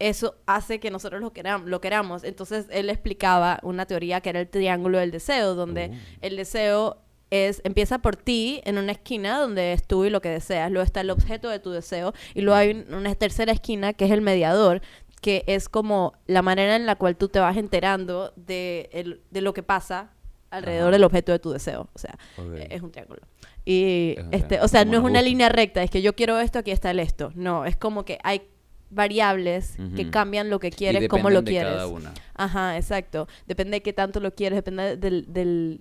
eso 0.00 0.34
hace 0.46 0.80
que 0.80 0.90
nosotros 0.90 1.20
lo, 1.20 1.32
queram- 1.32 1.64
lo 1.66 1.80
queramos. 1.80 2.24
Entonces, 2.24 2.66
él 2.70 2.90
explicaba 2.90 3.60
una 3.62 3.86
teoría 3.86 4.20
que 4.20 4.30
era 4.30 4.40
el 4.40 4.48
triángulo 4.48 4.98
del 4.98 5.12
deseo, 5.12 5.54
donde 5.54 5.90
Oh. 5.92 5.96
el 6.22 6.36
deseo 6.36 6.96
es 7.30 7.60
empieza 7.64 7.98
por 8.00 8.16
ti 8.16 8.60
en 8.64 8.76
una 8.78 8.90
esquina 8.90 9.38
donde 9.38 9.72
es 9.72 9.86
tú 9.86 10.04
y 10.04 10.10
lo 10.10 10.20
que 10.20 10.30
deseas. 10.30 10.70
Luego 10.72 10.84
está 10.84 11.00
el 11.02 11.10
objeto 11.10 11.48
de 11.48 11.60
tu 11.60 11.70
deseo 11.70 12.12
y 12.34 12.40
luego 12.40 12.56
hay 12.58 12.70
un- 12.72 12.92
una 12.92 13.14
tercera 13.14 13.52
esquina 13.52 13.92
que 13.92 14.06
es 14.06 14.10
el 14.10 14.20
mediador, 14.20 14.80
que 15.20 15.44
es 15.46 15.68
como 15.68 16.14
la 16.26 16.42
manera 16.42 16.74
en 16.74 16.86
la 16.86 16.96
cual 16.96 17.16
tú 17.16 17.28
te 17.28 17.38
vas 17.38 17.56
enterando 17.56 18.32
de, 18.36 18.88
el- 18.92 19.20
de 19.30 19.42
lo 19.42 19.52
que 19.54 19.62
pasa 19.62 20.10
alrededor 20.50 20.86
Ajá. 20.88 20.92
del 20.92 21.04
objeto 21.04 21.30
de 21.30 21.38
tu 21.38 21.52
deseo. 21.52 21.88
O 21.92 21.98
sea, 21.98 22.18
eh, 22.56 22.66
es 22.70 22.82
un 22.82 22.90
triángulo. 22.90 23.20
Y 23.64 24.14
Es 24.16 24.24
este, 24.42 24.60
o 24.62 24.66
sea, 24.66 24.84
no 24.84 24.96
es 24.98 25.04
una 25.04 25.22
línea 25.22 25.48
recta, 25.50 25.82
es 25.82 25.90
que 25.90 26.02
yo 26.02 26.16
quiero 26.16 26.40
esto, 26.40 26.58
aquí 26.58 26.70
está 26.72 26.90
el 26.90 26.98
esto. 26.98 27.30
No, 27.36 27.64
es 27.66 27.76
como 27.76 28.04
que 28.04 28.18
hay 28.24 28.42
variables 28.90 29.76
que 29.96 30.10
cambian 30.10 30.50
lo 30.50 30.58
que 30.60 30.68
Y 30.68 30.72
quieres, 30.72 31.08
cómo 31.08 31.30
lo 31.30 31.42
de 31.42 31.50
quieres. 31.52 31.72
cada 31.72 31.86
una. 31.86 32.12
Ajá, 32.34 32.76
exacto. 32.76 33.28
Depende 33.46 33.76
de 33.78 33.82
qué 33.82 33.92
tanto 33.92 34.20
lo 34.20 34.34
quieres, 34.34 34.56
depende 34.56 34.96
del, 34.96 35.32
del- 35.32 35.80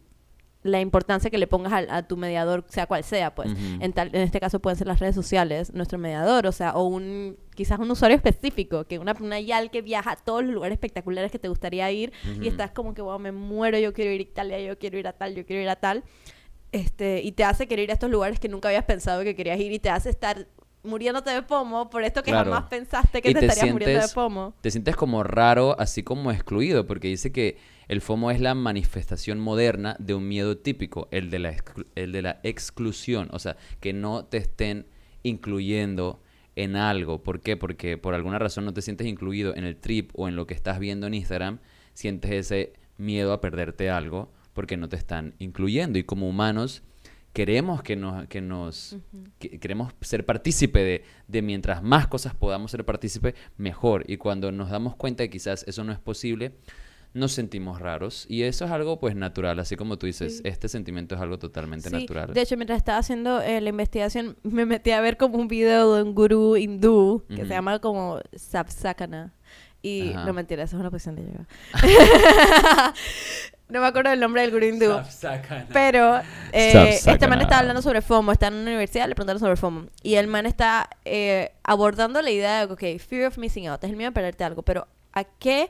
la 0.62 0.82
importancia 0.82 1.30
que 1.30 1.38
le 1.38 1.48
pongas 1.48 1.72
al- 1.72 1.90
a, 1.90 2.06
tu 2.06 2.18
mediador, 2.18 2.66
sea 2.68 2.86
cual 2.86 3.06
sea, 3.06 3.34
pues. 3.34 3.50
En, 3.80 3.94
tal, 3.94 4.10
en 4.14 4.22
este 4.22 4.42
caso 4.42 4.60
pueden 4.60 4.78
ser 4.78 4.88
las 4.88 5.00
redes 5.00 5.16
sociales, 5.16 5.74
nuestro 5.74 5.98
mediador, 5.98 6.46
o 6.48 6.52
sea, 6.52 6.74
o 6.74 6.84
un 6.84 7.38
quizás 7.56 7.80
un 7.80 7.90
usuario 7.90 8.18
específico, 8.18 8.84
que 8.86 9.00
una, 9.00 9.16
una 9.22 9.40
YAL 9.40 9.72
que 9.72 9.82
viaja 9.82 10.12
a 10.12 10.16
todos 10.18 10.44
los 10.44 10.54
lugares 10.54 10.74
espectaculares 10.76 11.32
que 11.32 11.40
te 11.40 11.48
gustaría 11.48 11.90
ir 11.92 12.12
y 12.42 12.48
estás 12.50 12.72
como 12.72 12.94
que, 12.94 13.02
wow, 13.02 13.18
me 13.20 13.32
muero, 13.32 13.80
yo 13.80 13.94
quiero 13.94 14.12
ir 14.12 14.20
a 14.20 14.24
Italia, 14.24 14.60
yo 14.60 14.78
quiero 14.78 14.98
ir 14.98 15.08
a 15.08 15.14
tal, 15.14 15.34
yo 15.34 15.46
quiero 15.46 15.62
ir 15.62 15.70
a 15.70 15.78
tal. 15.78 16.04
Este, 16.74 17.22
y 17.24 17.32
te 17.32 17.46
hace 17.46 17.66
querer 17.68 17.86
ir 17.86 17.90
a 17.92 17.94
estos 17.94 18.12
lugares 18.12 18.40
que 18.40 18.48
nunca 18.50 18.68
habías 18.68 18.84
pensado 18.84 19.24
que 19.24 19.36
querías 19.36 19.60
ir 19.60 19.72
y 19.72 19.80
te 19.80 19.90
hace 19.90 20.10
estar 20.10 20.46
muriéndote 20.84 21.30
de 21.32 21.42
pomo 21.42 21.90
por 21.90 22.04
esto 22.04 22.24
que 22.24 22.32
Claro. 22.32 22.52
jamás 22.52 22.70
pensaste 22.70 23.22
que 23.22 23.34
te, 23.34 23.40
te 23.40 23.46
estarías 23.48 23.74
muriendo 23.74 24.00
de 24.08 24.14
pomo. 24.14 24.54
Te 24.62 24.72
sientes 24.72 24.96
como 24.96 25.24
raro, 25.24 25.76
así 25.80 26.04
como 26.04 26.32
excluido, 26.32 26.88
porque 26.88 27.08
dice 27.10 27.32
que 27.32 27.58
el 27.88 28.02
FOMO 28.02 28.32
es 28.32 28.40
la 28.40 28.54
manifestación 28.56 29.40
moderna 29.40 29.96
de 30.00 30.14
un 30.14 30.28
miedo 30.28 30.58
típico, 30.58 31.08
el 31.12 31.30
de 31.30 31.40
la, 31.40 31.56
el 31.96 32.12
de 32.12 32.22
la 32.22 32.40
exclusión, 32.44 33.30
o 33.32 33.40
sea, 33.40 33.58
que 33.80 33.94
no 33.94 34.26
te 34.26 34.38
estén 34.38 34.86
incluyendo 35.24 36.22
en 36.56 36.76
algo. 36.76 37.24
¿Por 37.24 37.42
qué? 37.42 37.58
Porque 37.58 37.98
por 37.98 38.14
alguna 38.14 38.40
razón 38.40 38.66
no 38.66 38.74
te 38.74 38.82
sientes 38.82 39.08
incluido 39.08 39.56
en 39.56 39.64
el 39.64 39.78
trip 39.78 40.12
o 40.14 40.28
en 40.28 40.36
lo 40.36 40.46
que 40.48 40.54
estás 40.54 40.80
viendo 40.80 41.08
en 41.08 41.14
Instagram, 41.14 41.60
sientes 41.94 42.32
ese 42.32 42.74
miedo 42.98 43.34
a 43.34 43.42
perderte 43.42 43.90
algo 43.90 44.32
porque 44.54 44.78
no 44.78 44.90
te 44.90 44.96
están 44.98 45.36
incluyendo. 45.40 45.98
Y 46.00 46.04
como 46.04 46.28
humanos 46.28 46.84
queremos 47.34 47.82
que 47.84 47.96
nos, 47.96 48.28
que 48.28 48.42
nos 48.42 48.98
que- 49.40 49.60
queremos 49.60 49.94
ser 50.02 50.26
partícipe 50.26 50.84
de, 50.84 51.04
de 51.28 51.42
mientras 51.42 51.84
más 51.84 52.08
cosas 52.08 52.34
podamos 52.36 52.72
ser 52.72 52.86
partícipe, 52.86 53.36
mejor. 53.58 54.04
Y 54.10 54.18
cuando 54.18 54.52
nos 54.52 54.70
damos 54.70 54.96
cuenta 54.96 55.24
que 55.24 55.30
quizás 55.30 55.64
eso 55.68 55.84
no 55.84 55.92
es 55.92 56.00
posible, 56.00 56.54
nos 57.14 57.32
sentimos 57.32 57.80
raros. 57.80 58.26
Y 58.30 58.44
eso 58.44 58.66
es 58.66 58.72
algo 58.72 59.00
pues 59.00 59.16
natural, 59.16 59.60
así 59.60 59.76
como 59.76 59.98
tú 59.98 60.06
dices, 60.06 60.38
Sí. 60.38 60.42
este 60.46 60.68
sentimiento 60.68 61.16
es 61.16 61.22
algo 61.22 61.40
totalmente 61.40 61.90
Sí, 61.90 61.96
natural. 61.96 62.34
De 62.34 62.42
hecho, 62.42 62.56
mientras 62.58 62.78
estaba 62.78 63.00
haciendo 63.00 63.42
eh, 63.42 63.62
la 63.62 63.70
investigación, 63.70 64.38
me 64.44 64.66
metí 64.66 64.92
a 64.92 65.02
ver 65.02 65.18
como 65.18 65.38
un 65.38 65.48
video 65.48 65.96
de 65.96 66.04
un 66.04 66.14
gurú 66.14 66.56
hindú 66.58 67.24
que 67.28 67.34
Ujú. 67.36 67.44
se 67.44 67.50
llama 67.50 67.80
como 67.80 68.20
Sapsakana. 68.36 69.34
Y 69.82 70.12
Ajá. 70.12 70.26
no 70.26 70.34
mentira, 70.34 70.64
eso 70.64 70.76
es 70.76 70.82
una 70.82 70.92
posición 70.92 71.16
de 71.16 71.24
yoga. 71.24 71.48
no 73.70 73.82
me 73.82 73.88
acuerdo 73.88 74.10
del 74.10 74.20
nombre 74.20 74.42
del 74.42 74.52
gurú 74.52 74.66
hindú. 74.66 75.00
Pero 75.72 76.18
eh, 76.52 77.00
este 77.06 77.28
man 77.28 77.42
está 77.42 77.60
hablando 77.60 77.82
sobre 77.82 78.02
FOMO, 78.02 78.32
está 78.32 78.48
en 78.48 78.56
una 78.56 78.64
universidad, 78.64 79.08
le 79.08 79.16
preguntaron 79.16 79.40
sobre 79.40 79.56
FOMO. 79.56 79.86
Y 80.02 80.16
el 80.16 80.28
man 80.28 80.46
está 80.46 80.90
eh, 81.06 81.52
abordando 81.64 82.22
la 82.22 82.32
idea 82.32 82.66
de, 82.66 82.74
ok, 82.74 83.00
fear 83.00 83.28
of 83.28 83.38
missing 83.38 83.68
out, 83.68 83.84
es 83.84 83.90
el 83.90 83.96
miedo 83.96 84.10
de 84.10 84.14
perderte 84.16 84.44
algo, 84.44 84.64
pero 84.64 84.88
¿a 85.14 85.24
qué? 85.24 85.70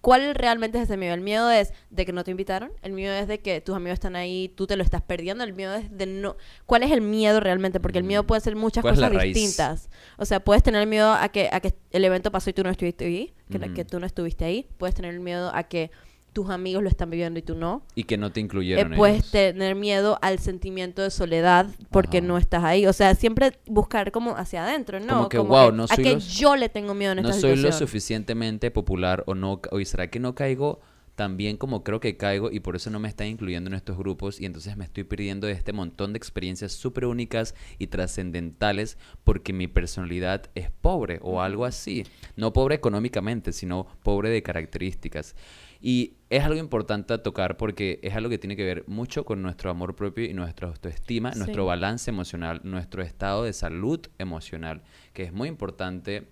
¿Cuál 0.00 0.36
realmente 0.36 0.78
es 0.78 0.84
ese 0.84 0.96
miedo? 0.96 1.12
El 1.12 1.22
miedo 1.22 1.50
es 1.50 1.72
de 1.90 2.06
que 2.06 2.12
no 2.12 2.22
te 2.22 2.30
invitaron, 2.30 2.70
el 2.82 2.92
miedo 2.92 3.14
es 3.14 3.26
de 3.26 3.40
que 3.40 3.60
tus 3.60 3.74
amigos 3.74 3.94
están 3.94 4.14
ahí, 4.14 4.52
tú 4.54 4.68
te 4.68 4.76
lo 4.76 4.84
estás 4.84 5.02
perdiendo, 5.02 5.42
el 5.42 5.54
miedo 5.54 5.74
es 5.74 5.90
de 5.90 6.06
no... 6.06 6.36
¿Cuál 6.66 6.84
es 6.84 6.92
el 6.92 7.00
miedo 7.00 7.40
realmente? 7.40 7.80
Porque 7.80 7.98
el 7.98 8.04
miedo 8.04 8.22
Mm. 8.22 8.26
puede 8.26 8.40
ser 8.42 8.54
muchas 8.54 8.82
¿Cuál 8.82 8.94
es 8.94 9.00
la 9.00 9.08
cosas 9.08 9.24
distintas. 9.24 9.90
O 10.18 10.24
sea, 10.24 10.38
puedes 10.38 10.62
tener 10.62 10.86
miedo 10.86 11.12
a 11.12 11.28
que, 11.30 11.48
a 11.50 11.58
que 11.58 11.74
el 11.90 12.04
evento 12.04 12.30
pasó 12.30 12.50
y 12.50 12.52
tú 12.52 12.62
no 12.62 12.70
estuviste 12.70 13.06
ahí, 13.06 13.34
que, 13.50 13.58
que 13.74 13.84
tú 13.84 13.98
no 13.98 14.06
estuviste 14.06 14.44
ahí. 14.44 14.68
Puedes 14.78 14.94
tener 14.94 15.14
el 15.14 15.20
miedo 15.20 15.50
a 15.52 15.64
que 15.64 15.90
tus 16.32 16.48
amigos 16.50 16.82
lo 16.82 16.88
están 16.88 17.10
viviendo 17.10 17.38
y 17.38 17.42
tú 17.42 17.54
no. 17.54 17.84
Y 17.94 18.04
que 18.04 18.16
no 18.16 18.32
te 18.32 18.40
Eh, 18.40 18.44
incluyeron 18.44 18.94
puedes 18.96 19.16
ellos. 19.18 19.30
tener 19.32 19.74
miedo 19.74 20.18
al 20.22 20.38
sentimiento 20.38 21.02
de 21.02 21.10
soledad 21.10 21.66
porque 21.90 22.18
Ajá. 22.18 22.26
no 22.26 22.38
estás 22.38 22.64
ahí. 22.64 22.86
O 22.86 22.92
sea, 22.92 23.14
siempre 23.14 23.58
buscar 23.66 24.12
como 24.12 24.36
hacia 24.36 24.64
adentro, 24.64 24.98
¿no? 25.00 25.08
Como 25.14 25.28
que, 25.28 25.38
wow, 25.38 25.72
no 25.72 25.84
a 25.84 25.88
soy 25.88 26.04
que 26.04 26.14
los- 26.14 26.28
yo 26.34 26.56
le 26.56 26.68
tengo 26.68 26.94
miedo 26.94 27.12
en 27.12 27.22
no 27.22 27.28
esta 27.28 27.40
soy 27.40 27.56
lo 27.56 27.70
suficientemente 27.72 28.70
popular 28.70 29.24
o 29.26 29.34
no, 29.34 29.60
o 29.70 29.84
será 29.84 30.08
que 30.08 30.20
no 30.20 30.34
caigo 30.34 30.80
también 31.14 31.58
como 31.58 31.84
creo 31.84 32.00
que 32.00 32.16
caigo 32.16 32.50
y 32.50 32.60
por 32.60 32.74
eso 32.74 32.88
no 32.88 32.98
me 32.98 33.06
están 33.06 33.26
incluyendo 33.26 33.68
en 33.68 33.74
estos 33.74 33.98
grupos 33.98 34.40
y 34.40 34.46
entonces 34.46 34.78
me 34.78 34.84
estoy 34.86 35.04
perdiendo 35.04 35.46
de 35.46 35.52
este 35.52 35.74
montón 35.74 36.14
de 36.14 36.16
experiencias 36.16 36.72
súper 36.72 37.04
únicas 37.04 37.54
y 37.78 37.88
trascendentales 37.88 38.96
porque 39.22 39.52
mi 39.52 39.68
personalidad 39.68 40.44
es 40.54 40.70
pobre 40.70 41.18
o 41.22 41.42
algo 41.42 41.66
así. 41.66 42.04
No 42.36 42.54
pobre 42.54 42.76
económicamente, 42.76 43.52
sino 43.52 43.86
pobre 44.02 44.30
de 44.30 44.42
características. 44.42 45.36
Y 45.84 46.14
es 46.30 46.44
algo 46.44 46.60
importante 46.60 47.12
a 47.12 47.22
tocar 47.22 47.56
porque 47.56 47.98
es 48.02 48.14
algo 48.14 48.30
que 48.30 48.38
tiene 48.38 48.54
que 48.54 48.64
ver 48.64 48.84
mucho 48.86 49.24
con 49.24 49.42
nuestro 49.42 49.68
amor 49.68 49.96
propio 49.96 50.24
y 50.24 50.32
nuestra 50.32 50.68
autoestima, 50.68 51.32
nuestro 51.32 51.66
balance 51.66 52.08
emocional, 52.08 52.60
nuestro 52.62 53.02
estado 53.02 53.42
de 53.42 53.52
salud 53.52 54.00
emocional, 54.18 54.82
que 55.12 55.24
es 55.24 55.32
muy 55.32 55.48
importante, 55.48 56.28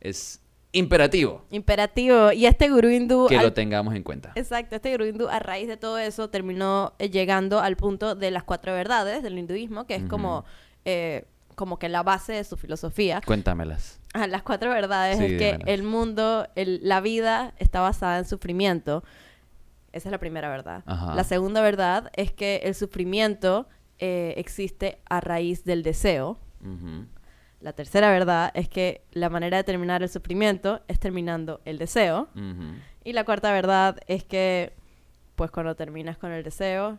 es 0.00 0.40
imperativo. 0.70 1.44
Imperativo. 1.50 2.30
Y 2.30 2.46
este 2.46 2.68
gurú 2.68 2.88
hindú... 2.88 3.26
Que 3.26 3.38
lo 3.38 3.52
tengamos 3.52 3.96
en 3.96 4.04
cuenta. 4.04 4.30
Exacto, 4.36 4.76
este 4.76 4.92
gurú 4.92 5.06
hindú 5.06 5.26
a 5.28 5.40
raíz 5.40 5.66
de 5.66 5.76
todo 5.76 5.98
eso 5.98 6.30
terminó 6.30 6.94
eh, 7.00 7.10
llegando 7.10 7.58
al 7.58 7.76
punto 7.76 8.14
de 8.14 8.30
las 8.30 8.44
cuatro 8.44 8.72
verdades 8.72 9.24
del 9.24 9.38
hinduismo, 9.38 9.86
que 9.86 9.96
es 9.96 10.04
como... 10.04 10.44
Eh, 10.84 11.24
como 11.58 11.80
que 11.80 11.88
la 11.88 12.04
base 12.04 12.34
de 12.34 12.44
su 12.44 12.56
filosofía. 12.56 13.20
Cuéntamelas. 13.26 14.00
Ah, 14.14 14.28
las 14.28 14.44
cuatro 14.44 14.70
verdades 14.70 15.18
es 15.18 15.38
que 15.38 15.58
el 15.66 15.82
mundo, 15.82 16.46
la 16.54 17.00
vida 17.00 17.52
está 17.58 17.80
basada 17.80 18.18
en 18.18 18.24
sufrimiento. 18.24 19.02
Esa 19.90 20.08
es 20.08 20.12
la 20.12 20.18
primera 20.18 20.48
verdad. 20.48 20.84
La 20.86 21.24
segunda 21.24 21.60
verdad 21.60 22.12
es 22.14 22.30
que 22.30 22.60
el 22.62 22.76
sufrimiento 22.76 23.68
eh, 23.98 24.34
existe 24.36 25.00
a 25.10 25.20
raíz 25.20 25.64
del 25.64 25.82
deseo. 25.82 26.38
La 27.60 27.72
tercera 27.72 28.08
verdad 28.10 28.52
es 28.54 28.68
que 28.68 29.02
la 29.10 29.28
manera 29.28 29.56
de 29.56 29.64
terminar 29.64 30.04
el 30.04 30.08
sufrimiento 30.08 30.80
es 30.86 31.00
terminando 31.00 31.60
el 31.64 31.76
deseo. 31.76 32.28
Y 33.02 33.14
la 33.14 33.24
cuarta 33.24 33.50
verdad 33.50 33.98
es 34.06 34.22
que, 34.22 34.76
pues 35.34 35.50
cuando 35.50 35.74
terminas 35.74 36.18
con 36.18 36.30
el 36.30 36.44
deseo, 36.44 36.98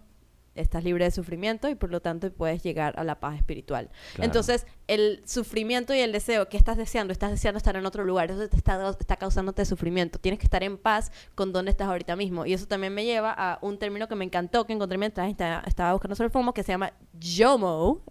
estás 0.60 0.84
libre 0.84 1.06
de 1.06 1.12
sufrimiento 1.12 1.70
y 1.70 1.76
por 1.76 1.92
lo 1.92 2.02
tanto 2.02 2.32
puedes 2.32 2.64
llegar 2.64 2.94
a 2.98 3.04
la 3.04 3.20
paz 3.20 3.38
espiritual. 3.38 3.90
Entonces, 4.18 4.66
el 4.88 5.22
sufrimiento 5.26 5.94
y 5.94 6.00
el 6.00 6.12
deseo 6.12 6.50
que 6.50 6.58
estás 6.58 6.78
deseando, 6.78 7.14
estás 7.14 7.32
deseando 7.32 7.58
estar 7.58 7.76
en 7.76 7.86
otro 7.86 8.04
lugar, 8.04 8.32
eso 8.32 8.48
te 8.48 8.58
está, 8.58 8.90
está 8.90 9.16
causándote 9.18 9.66
sufrimiento. 9.66 10.20
Tienes 10.20 10.40
que 10.40 10.46
estar 10.46 10.64
en 10.64 10.78
paz 10.78 11.12
con 11.36 11.54
donde 11.54 11.72
estás 11.72 11.88
ahorita 11.88 12.16
mismo. 12.16 12.46
Y 12.46 12.54
eso 12.54 12.68
también 12.68 12.94
me 12.94 13.06
lleva 13.06 13.32
a 13.32 13.60
un 13.62 13.78
término 13.78 14.08
que 14.08 14.16
me 14.16 14.26
encantó, 14.26 14.66
que 14.66 14.74
encontré 14.74 14.98
mientras 14.98 15.30
estaba 15.30 15.94
buscando 15.94 16.16
sobre 16.16 16.28
el 16.28 16.32
FOMO, 16.32 16.54
que 16.54 16.64
se 16.64 16.72
llama 16.72 16.94
JOMO, 17.20 18.02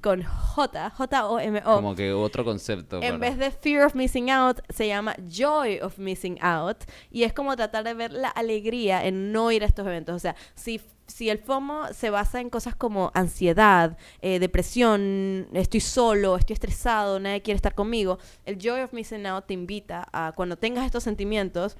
con 0.00 0.22
J, 0.22 0.90
J-O-M-O. 0.90 1.76
Como 1.76 1.94
que 1.94 2.12
otro 2.12 2.44
concepto. 2.44 3.02
En 3.02 3.18
vez 3.20 3.38
de 3.38 3.50
fear 3.50 3.86
of 3.86 3.94
missing 3.94 4.30
out, 4.30 4.60
se 4.68 4.86
llama 4.86 5.14
joy 5.28 5.80
of 5.80 5.98
missing 5.98 6.38
out. 6.40 6.84
Y 7.10 7.24
es 7.24 7.32
como 7.32 7.56
tratar 7.56 7.84
de 7.84 7.94
ver 7.94 8.12
la 8.12 8.28
alegría 8.28 9.04
en 9.04 9.32
no 9.32 9.50
ir 9.50 9.62
a 9.62 9.66
estos 9.66 9.86
eventos. 9.86 10.14
O 10.14 10.18
sea, 10.18 10.36
si 10.54 10.80
si 11.06 11.28
el 11.28 11.38
FOMO 11.38 11.92
se 11.92 12.10
basa 12.10 12.40
en 12.40 12.50
cosas 12.50 12.74
como 12.74 13.10
ansiedad, 13.14 13.98
eh, 14.22 14.38
depresión, 14.38 15.48
estoy 15.52 15.80
solo, 15.80 16.36
estoy 16.36 16.54
estresado, 16.54 17.20
nadie 17.20 17.42
quiere 17.42 17.56
estar 17.56 17.74
conmigo, 17.74 18.18
el 18.44 18.58
Joy 18.58 18.80
of 18.80 18.92
Missing 18.92 19.26
Out 19.26 19.46
te 19.46 19.54
invita 19.54 20.08
a 20.12 20.32
cuando 20.34 20.56
tengas 20.56 20.86
estos 20.86 21.02
sentimientos, 21.02 21.76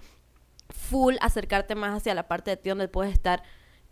full 0.68 1.14
acercarte 1.20 1.74
más 1.74 1.96
hacia 1.96 2.14
la 2.14 2.28
parte 2.28 2.50
de 2.50 2.56
ti 2.56 2.68
donde 2.68 2.88
puedes 2.88 3.12
estar 3.12 3.42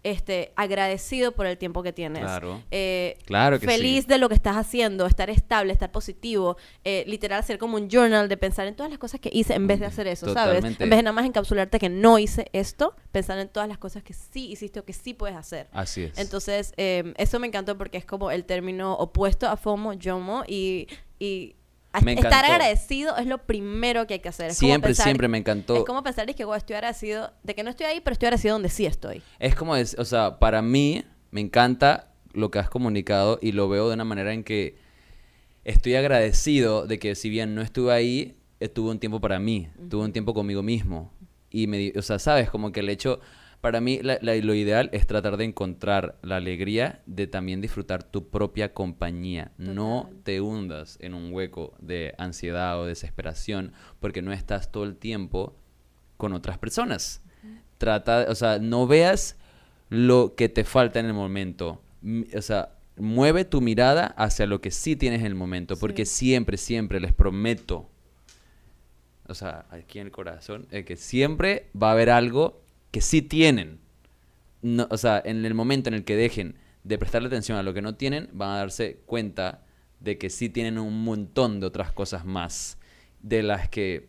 este, 0.04 0.52
agradecido 0.56 1.32
por 1.32 1.46
el 1.46 1.58
tiempo 1.58 1.82
que 1.82 1.92
tienes. 1.92 2.22
Claro. 2.22 2.62
Eh, 2.70 3.18
claro 3.24 3.58
que 3.60 3.66
feliz 3.66 4.06
de 4.06 4.18
lo 4.18 4.28
que 4.28 4.34
estás 4.34 4.56
haciendo, 4.56 5.06
estar 5.06 5.30
estable, 5.30 5.72
estar 5.72 5.92
positivo, 5.92 6.56
eh, 6.84 7.04
literal 7.06 7.40
hacer 7.40 7.58
como 7.58 7.76
un 7.76 7.88
journal 7.88 8.28
de 8.28 8.36
pensar 8.36 8.66
en 8.66 8.74
todas 8.74 8.90
las 8.90 8.98
cosas 8.98 9.20
que 9.20 9.30
hice 9.32 9.54
en 9.54 9.66
vez 9.66 9.80
de 9.80 9.86
hacer 9.86 10.06
eso, 10.06 10.32
¿sabes? 10.32 10.64
En 10.64 10.76
vez 10.76 10.90
de 10.90 11.02
nada 11.02 11.12
más 11.12 11.24
encapsularte 11.24 11.78
que 11.78 11.88
no 11.88 12.18
hice 12.18 12.48
esto, 12.52 12.96
pensar 13.12 13.38
en 13.38 13.48
todas 13.48 13.68
las 13.68 13.78
cosas 13.78 14.02
que 14.02 14.12
sí 14.12 14.50
hiciste 14.50 14.80
o 14.80 14.84
que 14.84 14.92
sí 14.92 15.14
puedes 15.14 15.36
hacer. 15.36 15.68
Así 15.72 16.02
es. 16.02 16.18
Entonces, 16.18 16.72
em, 16.76 17.14
eso 17.16 17.38
me 17.38 17.46
encantó 17.46 17.78
porque 17.78 17.98
es 17.98 18.04
como 18.04 18.30
el 18.30 18.44
término 18.44 18.94
opuesto 18.94 19.48
a 19.48 19.56
FOMO, 19.56 19.94
JOMO 20.02 20.44
y, 20.46 20.88
y 21.18 21.54
estar 21.92 22.44
agradecido 22.44 23.16
es 23.16 23.26
lo 23.26 23.38
primero 23.38 24.06
que 24.06 24.14
hay 24.14 24.20
que 24.20 24.28
hacer. 24.28 24.54
siempre, 24.54 24.94
siempre 24.94 25.28
me 25.28 25.38
encantó. 25.38 25.76
Es 25.76 25.84
como 25.84 26.02
pensar, 26.02 26.28
es 26.28 26.36
que 26.36 26.44
estoy 26.56 26.76
agradecido 26.76 27.32
de 27.42 27.54
que 27.54 27.62
no 27.62 27.70
estoy 27.70 27.86
ahí, 27.86 28.00
pero 28.00 28.12
estoy 28.12 28.26
agradecido 28.26 28.54
donde 28.54 28.68
sí 28.68 28.86
estoy. 28.86 29.22
Es 29.38 29.54
como, 29.54 29.76
es, 29.76 29.96
o 29.98 30.04
sea, 30.04 30.38
para 30.38 30.62
mí 30.62 31.04
me 31.30 31.40
encanta 31.40 32.08
lo 32.32 32.50
que 32.50 32.58
has 32.58 32.70
comunicado 32.70 33.38
y 33.42 33.52
lo 33.52 33.68
veo 33.68 33.88
de 33.88 33.94
una 33.94 34.04
manera 34.04 34.32
en 34.32 34.44
que 34.44 34.76
estoy 35.64 35.94
agradecido 35.94 36.86
de 36.86 36.98
que 36.98 37.14
si 37.14 37.28
bien 37.28 37.54
no 37.54 37.62
estuve 37.62 37.92
ahí, 37.92 38.36
estuve 38.60 38.90
un 38.90 38.98
tiempo 38.98 39.20
para 39.20 39.38
mí, 39.38 39.68
tuve 39.90 40.04
un 40.04 40.12
tiempo 40.12 40.34
conmigo 40.34 40.62
mismo. 40.62 41.12
Y 41.50 41.66
me, 41.66 41.92
o 41.96 42.02
sea, 42.02 42.18
sabes, 42.18 42.48
como 42.48 42.72
que 42.72 42.80
el 42.80 42.88
hecho 42.88 43.20
para 43.62 43.80
mí 43.80 44.00
lo 44.02 44.54
ideal 44.54 44.90
es 44.92 45.06
tratar 45.06 45.36
de 45.36 45.44
encontrar 45.44 46.18
la 46.22 46.36
alegría 46.36 47.00
de 47.06 47.28
también 47.28 47.60
disfrutar 47.60 48.02
tu 48.02 48.28
propia 48.28 48.74
compañía. 48.74 49.52
No 49.56 50.10
te 50.24 50.40
hundas 50.40 50.98
en 51.00 51.14
un 51.14 51.32
hueco 51.32 51.72
de 51.78 52.12
ansiedad 52.18 52.80
o 52.80 52.86
desesperación 52.86 53.72
porque 54.00 54.20
no 54.20 54.32
estás 54.32 54.72
todo 54.72 54.82
el 54.82 54.96
tiempo 54.96 55.54
con 56.16 56.32
otras 56.32 56.58
personas. 56.58 57.22
Trata, 57.78 58.26
o 58.28 58.34
sea, 58.34 58.58
no 58.58 58.88
veas 58.88 59.36
lo 59.90 60.34
que 60.34 60.48
te 60.48 60.64
falta 60.64 60.98
en 60.98 61.06
el 61.06 61.14
momento. 61.14 61.80
O 62.36 62.42
sea, 62.42 62.70
mueve 62.96 63.44
tu 63.44 63.60
mirada 63.60 64.06
hacia 64.06 64.46
lo 64.46 64.60
que 64.60 64.72
sí 64.72 64.96
tienes 64.96 65.20
en 65.20 65.26
el 65.26 65.34
momento, 65.36 65.76
porque 65.76 66.04
siempre, 66.04 66.56
siempre 66.56 66.98
les 66.98 67.12
prometo, 67.12 67.88
o 69.28 69.34
sea, 69.34 69.66
aquí 69.70 70.00
en 70.00 70.06
el 70.06 70.12
corazón, 70.12 70.66
que 70.66 70.96
siempre 70.96 71.70
va 71.80 71.90
a 71.90 71.92
haber 71.92 72.10
algo 72.10 72.61
que 72.92 73.00
sí 73.00 73.22
tienen. 73.22 73.80
No, 74.62 74.86
o 74.90 74.96
sea, 74.96 75.20
en 75.24 75.44
el 75.44 75.54
momento 75.54 75.88
en 75.88 75.94
el 75.94 76.04
que 76.04 76.14
dejen 76.14 76.56
de 76.84 76.98
prestarle 76.98 77.26
atención 77.26 77.58
a 77.58 77.64
lo 77.64 77.74
que 77.74 77.82
no 77.82 77.96
tienen, 77.96 78.28
van 78.32 78.50
a 78.50 78.58
darse 78.58 79.00
cuenta 79.06 79.64
de 79.98 80.18
que 80.18 80.30
sí 80.30 80.48
tienen 80.48 80.78
un 80.78 81.02
montón 81.02 81.58
de 81.58 81.66
otras 81.66 81.92
cosas 81.92 82.24
más 82.24 82.78
de 83.22 83.42
las 83.42 83.68
que 83.68 84.08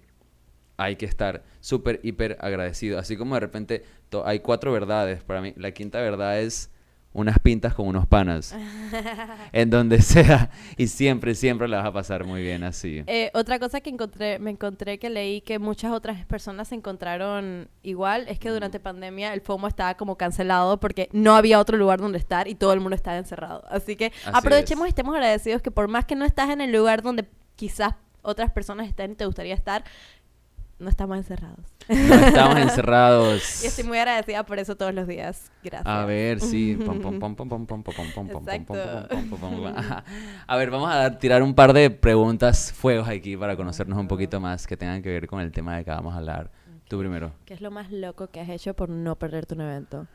hay 0.77 0.95
que 0.95 1.05
estar 1.05 1.43
súper, 1.59 1.99
hiper 2.03 2.37
agradecido. 2.41 2.99
Así 2.99 3.15
como 3.15 3.35
de 3.35 3.41
repente 3.41 3.83
hay 4.25 4.39
cuatro 4.39 4.71
verdades 4.71 5.23
para 5.23 5.41
mí. 5.41 5.53
La 5.55 5.71
quinta 5.71 6.01
verdad 6.01 6.39
es 6.41 6.71
unas 7.13 7.39
pintas 7.39 7.73
con 7.73 7.87
unos 7.87 8.07
panas. 8.07 8.55
en 9.51 9.69
donde 9.69 10.01
sea. 10.01 10.49
Y 10.77 10.87
siempre, 10.87 11.35
siempre 11.35 11.67
la 11.67 11.77
vas 11.77 11.87
a 11.87 11.93
pasar 11.93 12.25
muy 12.25 12.41
bien 12.41 12.63
así. 12.63 13.03
Eh, 13.07 13.31
otra 13.33 13.59
cosa 13.59 13.81
que 13.81 13.89
encontré, 13.89 14.39
me 14.39 14.51
encontré 14.51 14.99
que 14.99 15.09
leí 15.09 15.41
que 15.41 15.59
muchas 15.59 15.91
otras 15.91 16.25
personas 16.25 16.67
se 16.67 16.75
encontraron 16.75 17.69
igual, 17.83 18.27
es 18.27 18.39
que 18.39 18.49
durante 18.49 18.79
pandemia 18.79 19.33
el 19.33 19.41
FOMO 19.41 19.67
estaba 19.67 19.95
como 19.95 20.17
cancelado 20.17 20.79
porque 20.79 21.09
no 21.11 21.35
había 21.35 21.59
otro 21.59 21.77
lugar 21.77 21.99
donde 21.99 22.17
estar 22.17 22.47
y 22.47 22.55
todo 22.55 22.73
el 22.73 22.79
mundo 22.79 22.95
estaba 22.95 23.17
encerrado. 23.17 23.63
Así 23.69 23.95
que 23.95 24.11
aprovechemos 24.25 24.87
y 24.87 24.89
estemos 24.89 25.15
agradecidos 25.15 25.61
que 25.61 25.71
por 25.71 25.87
más 25.87 26.05
que 26.05 26.15
no 26.15 26.25
estás 26.25 26.49
en 26.49 26.61
el 26.61 26.71
lugar 26.71 27.01
donde 27.01 27.25
quizás 27.55 27.93
otras 28.23 28.51
personas 28.51 28.87
estén 28.87 29.11
y 29.11 29.15
te 29.15 29.25
gustaría 29.25 29.53
estar, 29.53 29.83
no 30.83 30.89
estamos 30.89 31.17
encerrados. 31.17 31.65
No 31.89 32.15
estamos 32.15 32.57
encerrados. 32.57 33.63
y 33.63 33.67
estoy 33.67 33.85
muy 33.85 33.97
agradecida 33.97 34.45
por 34.45 34.59
eso 34.59 34.75
todos 34.75 34.93
los 34.93 35.07
días. 35.07 35.51
Gracias. 35.63 35.87
A 35.87 36.05
ver, 36.05 36.39
sí. 36.39 36.77
A 40.47 40.57
ver, 40.57 40.69
vamos 40.69 40.89
a 40.91 41.17
tirar 41.17 41.41
un 41.41 41.55
par 41.55 41.73
de 41.73 41.89
preguntas 41.89 42.71
fuegos 42.71 43.07
aquí 43.07 43.35
para 43.35 43.55
conocernos 43.55 43.97
un 43.97 44.07
poquito 44.07 44.39
más 44.39 44.67
que 44.67 44.77
tengan 44.77 45.01
que 45.01 45.09
ver 45.09 45.27
con 45.27 45.41
el 45.41 45.51
tema 45.51 45.77
de 45.77 45.83
que 45.83 45.91
vamos 45.91 46.13
a 46.13 46.17
hablar. 46.17 46.51
Tú 46.87 46.99
primero. 46.99 47.33
¿Qué 47.45 47.53
es 47.53 47.61
lo 47.61 47.71
más 47.71 47.91
loco 47.91 48.27
que 48.27 48.41
has 48.41 48.49
hecho 48.49 48.75
por 48.75 48.89
no 48.89 49.15
perderte 49.17 49.55
un 49.55 49.61
evento? 49.61 50.07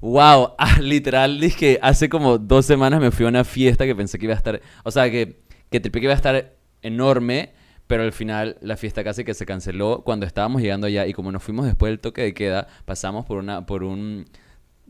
Wow, 0.00 0.54
literal, 0.80 1.40
dije 1.40 1.78
hace 1.80 2.08
como 2.08 2.38
dos 2.38 2.66
semanas 2.66 3.00
me 3.00 3.10
fui 3.10 3.24
a 3.24 3.28
una 3.28 3.44
fiesta 3.44 3.86
que 3.86 3.94
pensé 3.94 4.18
que 4.18 4.26
iba 4.26 4.34
a 4.34 4.36
estar, 4.36 4.60
o 4.82 4.90
sea, 4.90 5.10
que, 5.10 5.42
que 5.70 5.80
tripé 5.80 6.00
que 6.00 6.06
iba 6.06 6.12
a 6.12 6.16
estar 6.16 6.54
enorme 6.82 7.54
pero 7.92 8.04
al 8.04 8.12
final 8.12 8.56
la 8.62 8.78
fiesta 8.78 9.04
casi 9.04 9.22
que 9.22 9.34
se 9.34 9.44
canceló 9.44 10.00
cuando 10.02 10.24
estábamos 10.24 10.62
llegando 10.62 10.86
allá 10.86 11.06
y 11.06 11.12
como 11.12 11.30
nos 11.30 11.42
fuimos 11.42 11.66
después 11.66 11.90
del 11.90 12.00
toque 12.00 12.22
de 12.22 12.32
queda, 12.32 12.66
pasamos 12.86 13.26
por, 13.26 13.36
una, 13.36 13.66
por 13.66 13.84
un 13.84 14.24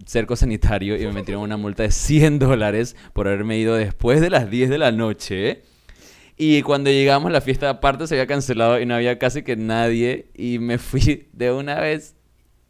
cerco 0.06 0.36
sanitario 0.36 0.94
y 0.94 1.04
me 1.06 1.12
metieron 1.12 1.42
una 1.42 1.56
multa 1.56 1.82
de 1.82 1.90
100 1.90 2.38
dólares 2.38 2.94
por 3.12 3.26
haberme 3.26 3.58
ido 3.58 3.74
después 3.74 4.20
de 4.20 4.30
las 4.30 4.48
10 4.48 4.70
de 4.70 4.78
la 4.78 4.92
noche. 4.92 5.62
Y 6.36 6.62
cuando 6.62 6.90
llegamos 6.90 7.32
la 7.32 7.40
fiesta 7.40 7.70
aparte 7.70 8.06
se 8.06 8.14
había 8.14 8.28
cancelado 8.28 8.80
y 8.80 8.86
no 8.86 8.94
había 8.94 9.18
casi 9.18 9.42
que 9.42 9.56
nadie 9.56 10.28
y 10.36 10.60
me 10.60 10.78
fui 10.78 11.28
de 11.32 11.50
una 11.50 11.80
vez 11.80 12.14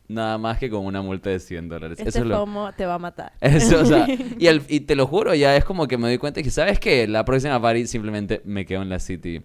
nada 0.09 0.39
más 0.39 0.59
que 0.59 0.69
con 0.69 0.85
una 0.85 1.03
multa 1.03 1.31
de 1.31 1.41
100 1.41 1.69
dólares. 1.69 1.99
Este 1.99 2.11
Eso 2.11 2.73
te 2.77 2.87
va 2.87 2.95
a 2.95 2.99
matar. 2.99 3.33
Eso, 3.41 3.81
o 3.81 3.85
sea, 3.85 4.07
y, 4.39 4.49
y, 4.49 4.81
te 4.81 4.95
lo 4.95 5.07
juro, 5.07 5.35
ya 5.35 5.57
es 5.57 5.65
como 5.65 5.89
que 5.89 5.97
me 5.97 6.09
doy 6.09 6.19
cuenta 6.19 6.43
que, 6.43 6.51
¿sabes 6.51 6.79
qué? 6.79 7.07
La 7.09 7.25
próxima 7.25 7.61
party 7.61 7.87
simplemente 7.87 8.43
me 8.45 8.67
quedo 8.67 8.83
en 8.83 8.89
la 8.89 8.99
city. 8.99 9.43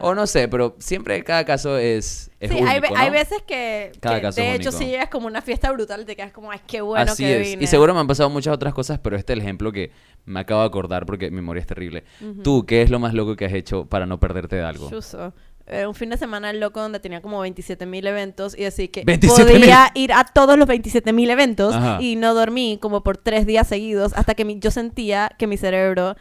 O 0.00 0.14
no 0.14 0.26
sé, 0.26 0.48
pero 0.48 0.76
siempre 0.78 1.22
cada 1.24 1.44
caso 1.44 1.78
es, 1.78 2.30
es 2.40 2.50
sí, 2.50 2.58
hay, 2.58 2.80
hay, 2.96 3.10
veces 3.10 3.42
que, 3.46 3.92
de 4.00 4.54
hecho, 4.54 4.72
si 4.72 4.86
llegas 4.86 5.08
como 5.08 5.26
una 5.26 5.42
fiesta 5.42 5.70
brutal, 5.72 6.04
te 6.04 6.16
quedas 6.16 6.32
como, 6.32 6.50
ay, 6.50 6.60
qué 6.66 6.80
bueno 6.80 7.12
Así 7.12 7.24
que 7.24 7.40
es. 7.40 7.48
Vine. 7.50 7.64
Y 7.64 7.66
seguro 7.66 7.94
me 7.94 8.00
han 8.00 8.06
pasado 8.06 8.28
muchas 8.30 8.54
otras 8.54 8.74
cosas, 8.74 8.98
pero 8.98 9.16
este 9.16 9.32
es 9.32 9.38
el 9.38 9.42
ejemplo 9.42 9.72
que 9.72 9.92
me 10.24 10.40
acabo 10.40 10.60
de 10.60 10.66
acordar 10.66 11.06
porque 11.06 11.30
mi 11.30 11.36
memoria 11.36 11.60
es 11.60 11.66
terrible. 11.66 12.04
Tú, 12.42 12.66
¿qué 12.66 12.82
es 12.82 12.90
lo 12.90 12.98
más 12.98 13.14
loco 13.14 13.36
que 13.36 13.44
has 13.44 13.52
hecho 13.52 13.86
para 13.86 14.06
no 14.06 14.18
perderte 14.18 14.56
de 14.56 14.62
algo? 14.62 14.90
Chuso. 14.90 15.32
Era 15.66 15.88
un 15.88 15.94
fin 15.94 16.10
de 16.10 16.16
semana 16.16 16.52
loco 16.52 16.80
donde 16.80 16.98
tenía 17.00 17.22
como 17.22 17.40
27 17.40 17.86
mil 17.86 18.06
eventos 18.06 18.58
y 18.58 18.64
así 18.64 18.88
que 18.88 19.04
27.000. 19.06 19.46
podía 19.52 19.90
ir 19.94 20.12
a 20.12 20.24
todos 20.24 20.58
los 20.58 20.66
27 20.66 21.12
mil 21.12 21.30
eventos 21.30 21.74
Ajá. 21.74 21.98
y 22.00 22.16
no 22.16 22.34
dormí 22.34 22.78
como 22.82 23.02
por 23.02 23.16
tres 23.16 23.46
días 23.46 23.68
seguidos 23.68 24.12
hasta 24.14 24.34
que 24.34 24.44
mi- 24.44 24.58
yo 24.58 24.70
sentía 24.70 25.30
que 25.38 25.46
mi 25.46 25.56
cerebro 25.56 26.16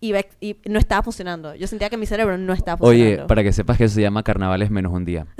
iba, 0.00 0.20
y 0.40 0.56
no 0.68 0.78
estaba 0.80 1.02
funcionando. 1.02 1.54
Yo 1.54 1.66
sentía 1.68 1.88
que 1.90 1.96
mi 1.96 2.06
cerebro 2.06 2.36
no 2.38 2.52
estaba 2.52 2.76
funcionando. 2.78 3.20
Oye, 3.22 3.26
para 3.28 3.42
que 3.44 3.52
sepas 3.52 3.78
que 3.78 3.84
eso 3.84 3.94
se 3.96 4.02
llama 4.02 4.22
carnavales 4.24 4.68
menos 4.70 4.92
un 4.92 5.04
día. 5.04 5.26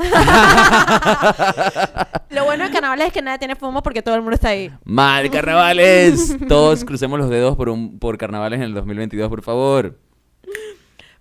Lo 2.31 2.45
bueno 2.45 2.65
de 2.65 2.71
carnavales 2.71 3.09
es 3.09 3.13
que 3.13 3.23
nadie 3.23 3.39
tiene 3.39 3.57
FOMO 3.57 3.83
porque 3.83 4.03
todo 4.03 4.15
el 4.15 4.23
mundo 4.23 4.35
está 4.35 4.49
ahí. 4.51 4.71
¡Mal, 4.85 5.31
carnavales! 5.31 6.37
Todos 6.49 6.85
crucemos 6.85 7.19
los 7.19 7.29
dedos 7.29 7.57
por, 7.57 7.69
un, 7.69 7.99
por 7.99 8.17
carnavales 8.19 8.59
en 8.59 8.65
el 8.65 8.75
2022, 8.75 9.29
por 9.29 9.43
favor. 9.43 9.99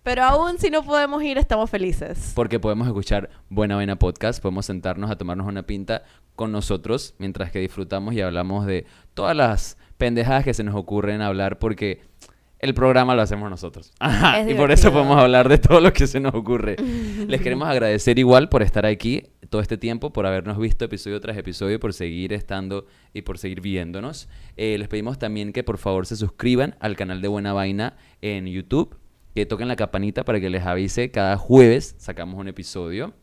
Pero 0.04 0.24
aún 0.24 0.58
si 0.58 0.72
no 0.72 0.84
podemos 0.84 1.22
ir, 1.22 1.38
estamos 1.38 1.70
felices. 1.70 2.32
Porque 2.36 2.60
podemos 2.60 2.88
escuchar 2.88 3.30
Buena 3.50 3.76
Vaina 3.76 3.98
Podcast, 3.98 4.42
podemos 4.42 4.66
sentarnos 4.66 5.12
a 5.12 5.16
tomarnos 5.16 5.46
una 5.46 5.64
pinta 5.64 6.04
con 6.36 6.52
nosotros 6.52 7.14
mientras 7.20 7.52
que 7.52 7.60
disfrutamos 7.60 8.16
y 8.16 8.22
hablamos 8.22 8.66
de 8.66 8.86
todas 9.14 9.36
las 9.36 9.78
pendejadas 9.98 10.44
que 10.44 10.56
se 10.56 10.64
nos 10.64 10.74
ocurren 10.74 11.22
hablar 11.22 11.60
porque 11.60 12.02
el 12.58 12.74
programa 12.74 13.14
lo 13.14 13.22
hacemos 13.22 13.48
nosotros. 13.50 13.92
Ajá, 14.00 14.40
Es 14.40 14.50
y 14.50 14.56
por 14.56 14.72
eso 14.72 14.92
podemos 14.92 15.20
hablar 15.20 15.50
de 15.50 15.60
todo 15.60 15.80
lo 15.80 15.94
que 15.94 16.08
se 16.08 16.20
nos 16.20 16.34
ocurre. 16.34 16.78
Les 17.28 17.42
queremos 17.42 17.68
agradecer 17.68 18.18
igual 18.18 18.50
por 18.50 18.64
estar 18.64 18.88
aquí 18.88 19.26
todo 19.50 19.62
este 19.62 19.78
tiempo, 19.78 20.14
por 20.14 20.26
habernos 20.26 20.58
visto 20.58 20.86
episodio 20.86 21.20
tras 21.22 21.38
episodio, 21.38 21.80
por 21.80 21.94
seguir 21.94 22.34
estando 22.34 22.88
y 23.14 23.22
por 23.22 23.38
seguir 23.38 23.62
viéndonos. 23.62 24.30
Eh, 24.58 24.78
les 24.80 24.88
pedimos 24.88 25.20
también 25.20 25.54
que 25.54 25.64
por 25.64 25.78
favor 25.78 26.08
se 26.08 26.16
suscriban 26.16 26.76
al 26.80 26.96
canal 26.96 27.22
de 27.22 27.28
Buena 27.28 27.54
Vaina 27.54 27.98
en 28.22 28.48
YouTube, 28.48 28.96
que 29.36 29.46
toquen 29.46 29.68
la 29.68 29.76
campanita 29.76 30.24
para 30.24 30.40
que 30.40 30.50
les 30.50 30.66
avise 30.66 31.12
cada 31.12 31.38
jueves 31.38 31.96
sacamos 31.98 32.40
un 32.40 32.48
episodio. 32.48 33.14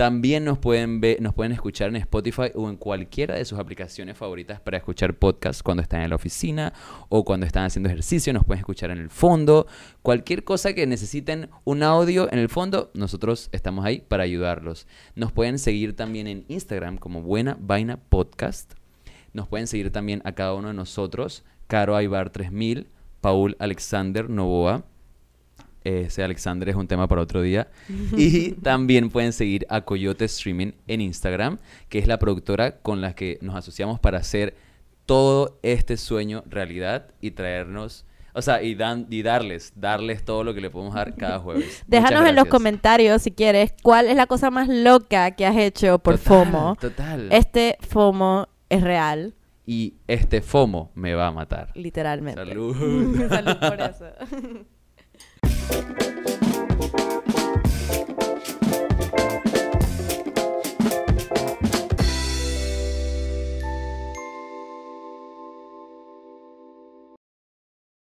También 0.00 0.46
nos 0.46 0.58
pueden 0.58 1.02
ver, 1.02 1.20
nos 1.20 1.34
pueden 1.34 1.52
escuchar 1.52 1.90
en 1.90 1.96
Spotify 1.96 2.52
o 2.54 2.70
en 2.70 2.76
cualquiera 2.76 3.34
de 3.34 3.44
sus 3.44 3.58
aplicaciones 3.58 4.16
favoritas 4.16 4.58
para 4.58 4.78
escuchar 4.78 5.12
podcasts 5.12 5.62
cuando 5.62 5.82
están 5.82 6.00
en 6.00 6.08
la 6.08 6.16
oficina 6.16 6.72
o 7.10 7.22
cuando 7.22 7.44
están 7.44 7.64
haciendo 7.64 7.90
ejercicio, 7.90 8.32
nos 8.32 8.46
pueden 8.46 8.60
escuchar 8.60 8.90
en 8.92 8.98
el 8.98 9.10
fondo. 9.10 9.66
Cualquier 10.00 10.42
cosa 10.42 10.72
que 10.72 10.86
necesiten 10.86 11.50
un 11.64 11.82
audio 11.82 12.32
en 12.32 12.38
el 12.38 12.48
fondo, 12.48 12.90
nosotros 12.94 13.50
estamos 13.52 13.84
ahí 13.84 14.00
para 14.00 14.22
ayudarlos. 14.22 14.86
Nos 15.16 15.32
pueden 15.32 15.58
seguir 15.58 15.94
también 15.94 16.28
en 16.28 16.46
Instagram 16.48 16.96
como 16.96 17.20
Buena 17.20 17.58
Vaina 17.60 17.98
Podcast. 17.98 18.72
Nos 19.34 19.48
pueden 19.48 19.66
seguir 19.66 19.92
también 19.92 20.22
a 20.24 20.32
cada 20.32 20.54
uno 20.54 20.68
de 20.68 20.74
nosotros, 20.74 21.44
Caro 21.66 21.94
Aibar 21.94 22.30
3000, 22.30 22.88
Paul 23.20 23.54
Alexander 23.58 24.30
Novoa. 24.30 24.86
Ese 25.84 26.22
Alexander 26.22 26.68
es 26.68 26.76
un 26.76 26.86
tema 26.86 27.08
para 27.08 27.22
otro 27.22 27.42
día. 27.42 27.68
Y 28.16 28.52
también 28.52 29.10
pueden 29.10 29.32
seguir 29.32 29.66
a 29.68 29.80
Coyote 29.82 30.24
Streaming 30.26 30.72
en 30.86 31.00
Instagram, 31.00 31.58
que 31.88 31.98
es 31.98 32.06
la 32.06 32.18
productora 32.18 32.78
con 32.78 33.00
la 33.00 33.14
que 33.14 33.38
nos 33.40 33.54
asociamos 33.56 33.98
para 34.00 34.18
hacer 34.18 34.54
todo 35.06 35.58
este 35.62 35.96
sueño 35.96 36.44
realidad 36.48 37.06
y 37.20 37.32
traernos, 37.32 38.04
o 38.32 38.42
sea, 38.42 38.62
y, 38.62 38.76
dan, 38.76 39.06
y 39.10 39.22
darles, 39.22 39.72
darles 39.74 40.24
todo 40.24 40.44
lo 40.44 40.54
que 40.54 40.60
le 40.60 40.70
podemos 40.70 40.94
dar 40.94 41.16
cada 41.16 41.38
jueves. 41.44 41.82
Déjanos 41.88 42.28
en 42.28 42.36
los 42.36 42.44
comentarios 42.46 43.22
si 43.22 43.32
quieres 43.32 43.74
cuál 43.82 44.06
es 44.06 44.14
la 44.16 44.26
cosa 44.26 44.50
más 44.50 44.68
loca 44.68 45.32
que 45.32 45.46
has 45.46 45.56
hecho 45.56 45.98
por 45.98 46.16
Total, 46.18 46.46
FOMO. 46.46 46.76
Total. 46.80 47.28
Este 47.32 47.76
FOMO 47.80 48.48
es 48.68 48.82
real, 48.82 49.34
Y 49.66 49.94
este 50.06 50.42
FOMO 50.42 50.90
me 50.94 51.14
va 51.14 51.26
a 51.28 51.32
matar. 51.32 51.70
literalmente. 51.74 52.44
Salud. 52.44 52.76
Salud 53.28 53.56
por 53.56 53.80
eso. 53.80 54.04
Thank 55.70 56.00
you. 59.44 59.49